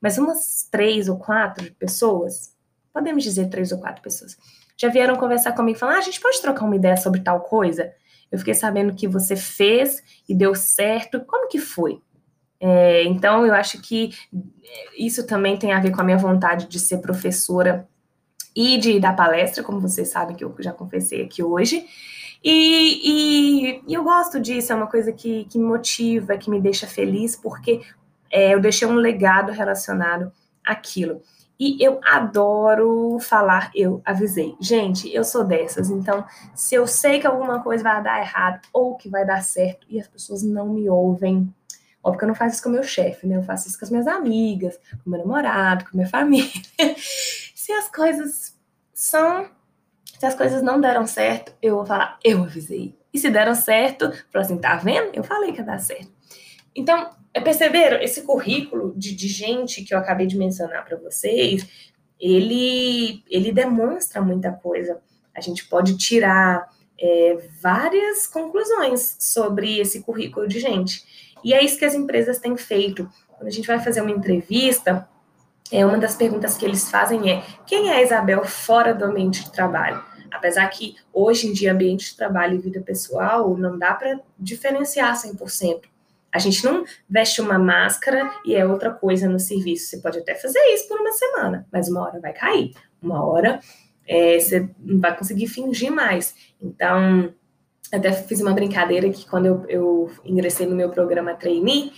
Mas 0.00 0.16
umas 0.16 0.66
três 0.70 1.08
ou 1.08 1.18
quatro 1.18 1.72
pessoas, 1.74 2.53
podemos 2.94 3.24
dizer 3.24 3.50
três 3.50 3.72
ou 3.72 3.78
quatro 3.78 4.00
pessoas, 4.00 4.38
já 4.76 4.88
vieram 4.88 5.16
conversar 5.16 5.52
comigo 5.52 5.76
e 5.76 5.80
falar: 5.80 5.96
ah, 5.96 5.98
a 5.98 6.02
gente 6.02 6.20
pode 6.20 6.40
trocar 6.40 6.64
uma 6.64 6.76
ideia 6.76 6.96
sobre 6.96 7.20
tal 7.20 7.40
coisa? 7.40 7.92
Eu 8.30 8.38
fiquei 8.38 8.54
sabendo 8.54 8.94
que 8.94 9.06
você 9.06 9.36
fez 9.36 10.02
e 10.28 10.34
deu 10.34 10.54
certo. 10.54 11.20
Como 11.20 11.48
que 11.48 11.58
foi? 11.58 12.00
É, 12.58 13.04
então, 13.04 13.44
eu 13.44 13.52
acho 13.52 13.80
que 13.82 14.10
isso 14.96 15.26
também 15.26 15.56
tem 15.58 15.72
a 15.72 15.80
ver 15.80 15.90
com 15.90 16.00
a 16.00 16.04
minha 16.04 16.16
vontade 16.16 16.66
de 16.66 16.80
ser 16.80 16.98
professora 16.98 17.86
e 18.56 18.78
de 18.78 18.98
dar 18.98 19.14
palestra, 19.14 19.62
como 19.62 19.80
vocês 19.80 20.08
sabem 20.08 20.36
que 20.36 20.44
eu 20.44 20.54
já 20.60 20.72
confessei 20.72 21.22
aqui 21.22 21.42
hoje. 21.42 21.84
E, 22.42 23.00
e, 23.04 23.82
e 23.86 23.94
eu 23.94 24.04
gosto 24.04 24.40
disso, 24.40 24.72
é 24.72 24.74
uma 24.74 24.86
coisa 24.86 25.12
que, 25.12 25.44
que 25.44 25.58
me 25.58 25.64
motiva, 25.64 26.36
que 26.36 26.50
me 26.50 26.60
deixa 26.60 26.86
feliz, 26.86 27.36
porque 27.36 27.80
é, 28.30 28.54
eu 28.54 28.60
deixei 28.60 28.86
um 28.86 28.94
legado 28.94 29.52
relacionado 29.52 30.32
àquilo. 30.64 31.22
E 31.58 31.84
eu 31.84 32.00
adoro 32.04 33.18
falar, 33.20 33.70
eu 33.74 34.02
avisei. 34.04 34.56
Gente, 34.60 35.12
eu 35.14 35.22
sou 35.22 35.44
dessas, 35.44 35.88
então 35.88 36.24
se 36.54 36.74
eu 36.74 36.86
sei 36.86 37.20
que 37.20 37.26
alguma 37.26 37.62
coisa 37.62 37.82
vai 37.82 38.02
dar 38.02 38.20
errado 38.20 38.60
ou 38.72 38.96
que 38.96 39.08
vai 39.08 39.24
dar 39.24 39.42
certo 39.42 39.86
e 39.88 40.00
as 40.00 40.08
pessoas 40.08 40.42
não 40.42 40.68
me 40.68 40.88
ouvem, 40.88 41.52
Óbvio 42.04 42.18
que 42.18 42.24
eu 42.24 42.28
não 42.28 42.34
faço 42.34 42.56
isso 42.56 42.62
com 42.62 42.68
meu 42.68 42.82
chefe, 42.82 43.26
né? 43.26 43.36
Eu 43.36 43.42
faço 43.42 43.66
isso 43.66 43.78
com 43.78 43.84
as 43.86 43.90
minhas 43.90 44.06
amigas, 44.06 44.78
com 45.02 45.08
meu 45.08 45.20
namorado, 45.20 45.86
com 45.86 45.96
minha 45.96 46.06
família. 46.10 46.52
se 47.54 47.72
as 47.72 47.88
coisas 47.88 48.54
são. 48.92 49.48
Se 50.18 50.26
as 50.26 50.34
coisas 50.34 50.62
não 50.62 50.80
deram 50.80 51.06
certo, 51.06 51.52
eu 51.62 51.76
vou 51.76 51.86
falar, 51.86 52.18
eu 52.22 52.44
avisei. 52.44 52.96
E 53.12 53.18
se 53.18 53.30
deram 53.30 53.54
certo, 53.54 54.12
falar 54.30 54.44
assim, 54.44 54.58
tá 54.58 54.76
vendo? 54.76 55.14
Eu 55.14 55.24
falei 55.24 55.50
que 55.52 55.58
ia 55.58 55.64
dar 55.64 55.78
certo. 55.78 56.12
Então, 56.76 57.10
perceberam? 57.40 58.00
Esse 58.00 58.22
currículo 58.22 58.94
de, 58.96 59.14
de 59.14 59.28
gente 59.28 59.82
que 59.82 59.92
eu 59.92 59.98
acabei 59.98 60.26
de 60.26 60.38
mencionar 60.38 60.84
para 60.84 60.96
vocês, 60.96 61.66
ele, 62.20 63.22
ele 63.28 63.52
demonstra 63.52 64.22
muita 64.22 64.52
coisa. 64.52 65.00
A 65.34 65.40
gente 65.40 65.66
pode 65.66 65.96
tirar 65.96 66.68
é, 67.00 67.36
várias 67.60 68.26
conclusões 68.26 69.16
sobre 69.18 69.78
esse 69.78 70.00
currículo 70.02 70.46
de 70.46 70.60
gente. 70.60 71.04
E 71.42 71.52
é 71.52 71.62
isso 71.62 71.78
que 71.78 71.84
as 71.84 71.94
empresas 71.94 72.38
têm 72.38 72.56
feito. 72.56 73.08
Quando 73.36 73.48
a 73.48 73.50
gente 73.50 73.66
vai 73.66 73.80
fazer 73.80 74.00
uma 74.00 74.10
entrevista, 74.10 75.08
é 75.70 75.84
uma 75.84 75.98
das 75.98 76.14
perguntas 76.14 76.56
que 76.56 76.64
eles 76.64 76.90
fazem 76.90 77.30
é: 77.30 77.44
quem 77.66 77.90
é 77.90 77.96
a 77.96 78.02
Isabel 78.02 78.44
fora 78.44 78.94
do 78.94 79.04
ambiente 79.04 79.44
de 79.44 79.52
trabalho? 79.52 80.02
Apesar 80.30 80.66
que 80.68 80.96
hoje 81.12 81.46
em 81.48 81.52
dia 81.52 81.72
ambiente 81.72 82.10
de 82.10 82.16
trabalho 82.16 82.54
e 82.54 82.58
vida 82.58 82.80
pessoal 82.80 83.56
não 83.56 83.78
dá 83.78 83.94
para 83.94 84.20
diferenciar 84.38 85.14
100%. 85.14 85.93
A 86.34 86.40
gente 86.40 86.64
não 86.64 86.84
veste 87.08 87.40
uma 87.40 87.60
máscara 87.60 88.28
e 88.44 88.56
é 88.56 88.66
outra 88.66 88.90
coisa 88.90 89.28
no 89.28 89.38
serviço. 89.38 89.86
Você 89.86 89.98
pode 89.98 90.18
até 90.18 90.34
fazer 90.34 90.58
isso 90.74 90.88
por 90.88 91.00
uma 91.00 91.12
semana, 91.12 91.64
mas 91.72 91.88
uma 91.88 92.02
hora 92.02 92.18
vai 92.18 92.32
cair. 92.32 92.74
Uma 93.00 93.24
hora 93.24 93.60
é, 94.04 94.36
você 94.40 94.68
não 94.80 95.00
vai 95.00 95.16
conseguir 95.16 95.46
fingir 95.46 95.92
mais. 95.92 96.34
Então, 96.60 97.32
até 97.92 98.12
fiz 98.12 98.40
uma 98.40 98.52
brincadeira 98.52 99.08
que 99.10 99.24
quando 99.28 99.46
eu, 99.46 99.64
eu 99.68 100.12
ingressei 100.24 100.66
no 100.66 100.74
meu 100.74 100.90
programa 100.90 101.34
trainee, 101.34 101.92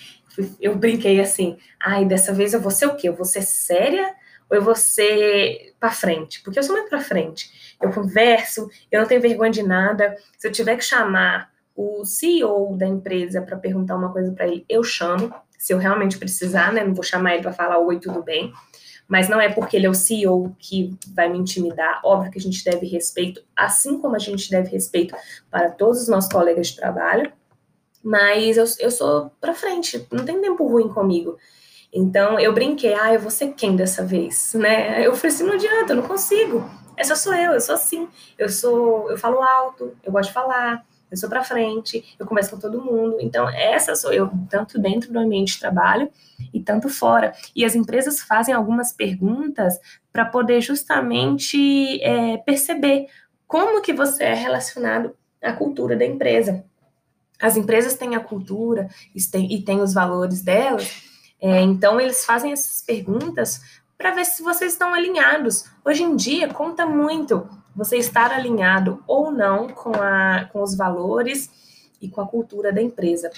eu 0.60 0.76
brinquei 0.76 1.18
assim, 1.18 1.56
ai, 1.80 2.04
dessa 2.04 2.30
vez 2.30 2.52
eu 2.52 2.60
vou 2.60 2.70
ser 2.70 2.84
o 2.84 2.94
quê? 2.94 3.08
Eu 3.08 3.16
vou 3.16 3.24
ser 3.24 3.40
séria 3.40 4.14
ou 4.50 4.56
eu 4.58 4.62
vou 4.62 4.74
ser 4.74 5.74
para 5.80 5.90
frente? 5.90 6.42
Porque 6.42 6.58
eu 6.58 6.62
sou 6.62 6.76
muito 6.76 6.90
para 6.90 7.00
frente. 7.00 7.74
Eu 7.80 7.90
converso, 7.90 8.68
eu 8.92 9.00
não 9.00 9.08
tenho 9.08 9.22
vergonha 9.22 9.50
de 9.50 9.62
nada. 9.62 10.14
Se 10.36 10.46
eu 10.46 10.52
tiver 10.52 10.76
que 10.76 10.84
chamar 10.84 11.50
o 11.76 12.04
CEO 12.04 12.76
da 12.76 12.86
empresa 12.86 13.42
para 13.42 13.56
perguntar 13.56 13.96
uma 13.96 14.12
coisa 14.12 14.32
para 14.32 14.46
ele, 14.46 14.64
eu 14.68 14.82
chamo, 14.82 15.32
se 15.58 15.72
eu 15.72 15.78
realmente 15.78 16.18
precisar, 16.18 16.72
né? 16.72 16.82
Não 16.82 16.94
vou 16.94 17.04
chamar 17.04 17.34
ele 17.34 17.42
para 17.42 17.52
falar 17.52 17.78
oi, 17.78 18.00
tudo 18.00 18.22
bem 18.22 18.52
mas 19.08 19.28
não 19.28 19.40
é 19.40 19.48
porque 19.48 19.76
ele 19.76 19.86
é 19.86 19.90
o 19.90 19.94
CEO 19.94 20.54
que 20.58 20.96
vai 21.14 21.28
me 21.28 21.38
intimidar. 21.38 22.00
Óbvio 22.04 22.32
que 22.32 22.38
a 22.38 22.42
gente 22.42 22.64
deve 22.64 22.86
respeito, 22.86 23.42
assim 23.54 23.98
como 23.98 24.16
a 24.16 24.18
gente 24.18 24.50
deve 24.50 24.70
respeito 24.70 25.14
para 25.50 25.70
todos 25.70 26.02
os 26.02 26.08
nossos 26.08 26.30
colegas 26.30 26.68
de 26.68 26.76
trabalho, 26.76 27.32
mas 28.02 28.56
eu, 28.56 28.64
eu 28.80 28.90
sou 28.90 29.30
para 29.40 29.54
frente, 29.54 30.06
não 30.10 30.24
tem 30.24 30.40
tempo 30.40 30.66
ruim 30.66 30.88
comigo. 30.88 31.38
Então 31.92 32.38
eu 32.38 32.52
brinquei, 32.52 32.94
ah, 32.94 33.14
eu 33.14 33.20
vou 33.20 33.30
ser 33.30 33.54
quem 33.54 33.76
dessa 33.76 34.04
vez, 34.04 34.54
né? 34.54 35.06
Eu 35.06 35.14
falei 35.14 35.34
assim, 35.34 35.44
não 35.44 35.54
adianta, 35.54 35.92
eu 35.92 35.96
não 35.96 36.08
consigo. 36.08 36.68
Essa 36.96 37.14
sou 37.14 37.34
eu, 37.34 37.52
eu 37.52 37.60
sou 37.60 37.74
assim. 37.74 38.08
Eu 38.38 38.48
sou, 38.48 39.10
eu 39.10 39.18
falo 39.18 39.42
alto, 39.42 39.96
eu 40.02 40.12
gosto 40.12 40.28
de 40.28 40.34
falar, 40.34 40.84
eu 41.10 41.16
sou 41.16 41.28
para 41.28 41.44
frente, 41.44 42.16
eu 42.18 42.26
converso 42.26 42.50
com 42.50 42.58
todo 42.58 42.82
mundo. 42.82 43.18
Então, 43.20 43.48
essa 43.48 43.94
sou 43.94 44.12
eu, 44.12 44.30
tanto 44.50 44.78
dentro 44.78 45.12
do 45.12 45.18
ambiente 45.18 45.54
de 45.54 45.60
trabalho 45.60 46.10
e 46.52 46.60
tanto 46.60 46.88
fora. 46.88 47.32
E 47.54 47.64
as 47.64 47.74
empresas 47.74 48.20
fazem 48.20 48.54
algumas 48.54 48.92
perguntas 48.92 49.78
para 50.12 50.24
poder 50.24 50.60
justamente 50.60 52.02
é, 52.02 52.36
perceber 52.38 53.06
como 53.46 53.82
que 53.82 53.92
você 53.92 54.24
é 54.24 54.34
relacionado 54.34 55.16
à 55.40 55.52
cultura 55.52 55.96
da 55.96 56.04
empresa. 56.04 56.64
As 57.40 57.56
empresas 57.56 57.94
têm 57.94 58.16
a 58.16 58.20
cultura 58.20 58.88
e 59.14 59.62
têm 59.62 59.80
os 59.80 59.94
valores 59.94 60.42
delas, 60.42 61.04
é, 61.40 61.60
então 61.60 62.00
eles 62.00 62.24
fazem 62.24 62.52
essas 62.52 62.82
perguntas 62.82 63.60
para 63.96 64.10
ver 64.10 64.24
se 64.24 64.42
vocês 64.42 64.72
estão 64.72 64.92
alinhados. 64.92 65.64
Hoje 65.84 66.02
em 66.02 66.16
dia, 66.16 66.48
conta 66.52 66.86
muito 66.86 67.48
você 67.76 67.98
estar 67.98 68.32
alinhado 68.32 69.04
ou 69.06 69.30
não 69.30 69.68
com, 69.68 69.92
a, 69.94 70.48
com 70.50 70.62
os 70.62 70.74
valores 70.74 71.50
e 72.00 72.08
com 72.08 72.22
a 72.22 72.26
cultura 72.26 72.72
da 72.72 72.80
empresa. 72.80 73.30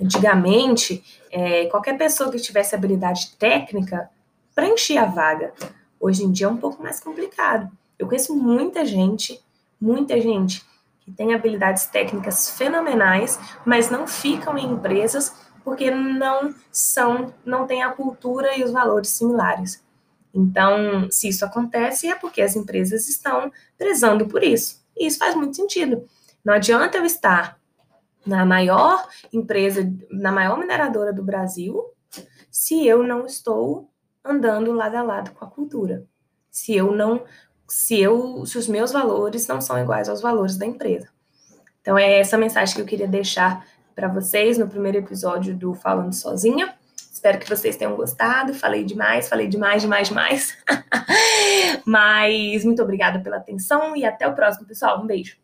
Antigamente, 0.00 1.02
é, 1.30 1.66
qualquer 1.66 1.96
pessoa 1.96 2.30
que 2.30 2.38
tivesse 2.38 2.74
habilidade 2.74 3.34
técnica 3.38 4.10
preenchia 4.54 5.02
a 5.02 5.06
vaga. 5.06 5.54
Hoje 5.98 6.24
em 6.24 6.30
dia 6.30 6.46
é 6.46 6.50
um 6.50 6.56
pouco 6.56 6.82
mais 6.82 7.00
complicado. 7.00 7.70
Eu 7.98 8.06
conheço 8.06 8.36
muita 8.36 8.84
gente, 8.84 9.40
muita 9.80 10.20
gente 10.20 10.62
que 11.00 11.10
tem 11.10 11.34
habilidades 11.34 11.86
técnicas 11.86 12.50
fenomenais, 12.50 13.38
mas 13.64 13.90
não 13.90 14.06
ficam 14.06 14.58
em 14.58 14.72
empresas 14.72 15.34
porque 15.64 15.90
não 15.90 16.54
são, 16.70 17.32
não 17.44 17.66
têm 17.66 17.82
a 17.82 17.90
cultura 17.90 18.56
e 18.56 18.64
os 18.64 18.72
valores 18.72 19.08
similares. 19.10 19.82
Então, 20.34 21.10
se 21.10 21.28
isso 21.28 21.44
acontece, 21.44 22.08
é 22.08 22.14
porque 22.14 22.40
as 22.40 22.56
empresas 22.56 23.08
estão 23.08 23.52
prezando 23.76 24.26
por 24.26 24.42
isso. 24.42 24.82
E 24.96 25.06
isso 25.06 25.18
faz 25.18 25.34
muito 25.34 25.56
sentido. 25.56 26.04
Não 26.44 26.54
adianta 26.54 26.98
eu 26.98 27.04
estar 27.04 27.58
na 28.24 28.46
maior 28.46 29.06
empresa, 29.32 29.90
na 30.10 30.32
maior 30.32 30.58
mineradora 30.58 31.12
do 31.12 31.22
Brasil, 31.22 31.84
se 32.50 32.86
eu 32.86 33.02
não 33.02 33.26
estou 33.26 33.90
andando 34.24 34.72
lado 34.72 34.96
a 34.96 35.02
lado 35.02 35.32
com 35.32 35.44
a 35.44 35.50
cultura. 35.50 36.04
Se 36.50 36.74
eu 36.74 36.92
não, 36.92 37.24
se 37.66 38.00
eu, 38.00 38.44
se 38.46 38.58
os 38.58 38.68
meus 38.68 38.92
valores 38.92 39.46
não 39.46 39.60
são 39.60 39.78
iguais 39.78 40.08
aos 40.08 40.20
valores 40.20 40.56
da 40.56 40.66
empresa. 40.66 41.08
Então 41.80 41.98
é 41.98 42.20
essa 42.20 42.38
mensagem 42.38 42.74
que 42.74 42.80
eu 42.80 42.86
queria 42.86 43.08
deixar 43.08 43.66
para 43.94 44.08
vocês 44.08 44.56
no 44.56 44.68
primeiro 44.68 44.98
episódio 44.98 45.56
do 45.56 45.74
Falando 45.74 46.14
Sozinha. 46.14 46.74
Espero 47.22 47.38
que 47.38 47.48
vocês 47.48 47.76
tenham 47.76 47.94
gostado. 47.94 48.52
Falei 48.52 48.82
demais, 48.82 49.28
falei 49.28 49.46
demais, 49.46 49.80
demais, 49.80 50.08
demais. 50.08 50.58
Mas 51.86 52.64
muito 52.64 52.82
obrigada 52.82 53.20
pela 53.20 53.36
atenção 53.36 53.94
e 53.94 54.04
até 54.04 54.26
o 54.26 54.34
próximo, 54.34 54.66
pessoal. 54.66 55.00
Um 55.00 55.06
beijo. 55.06 55.36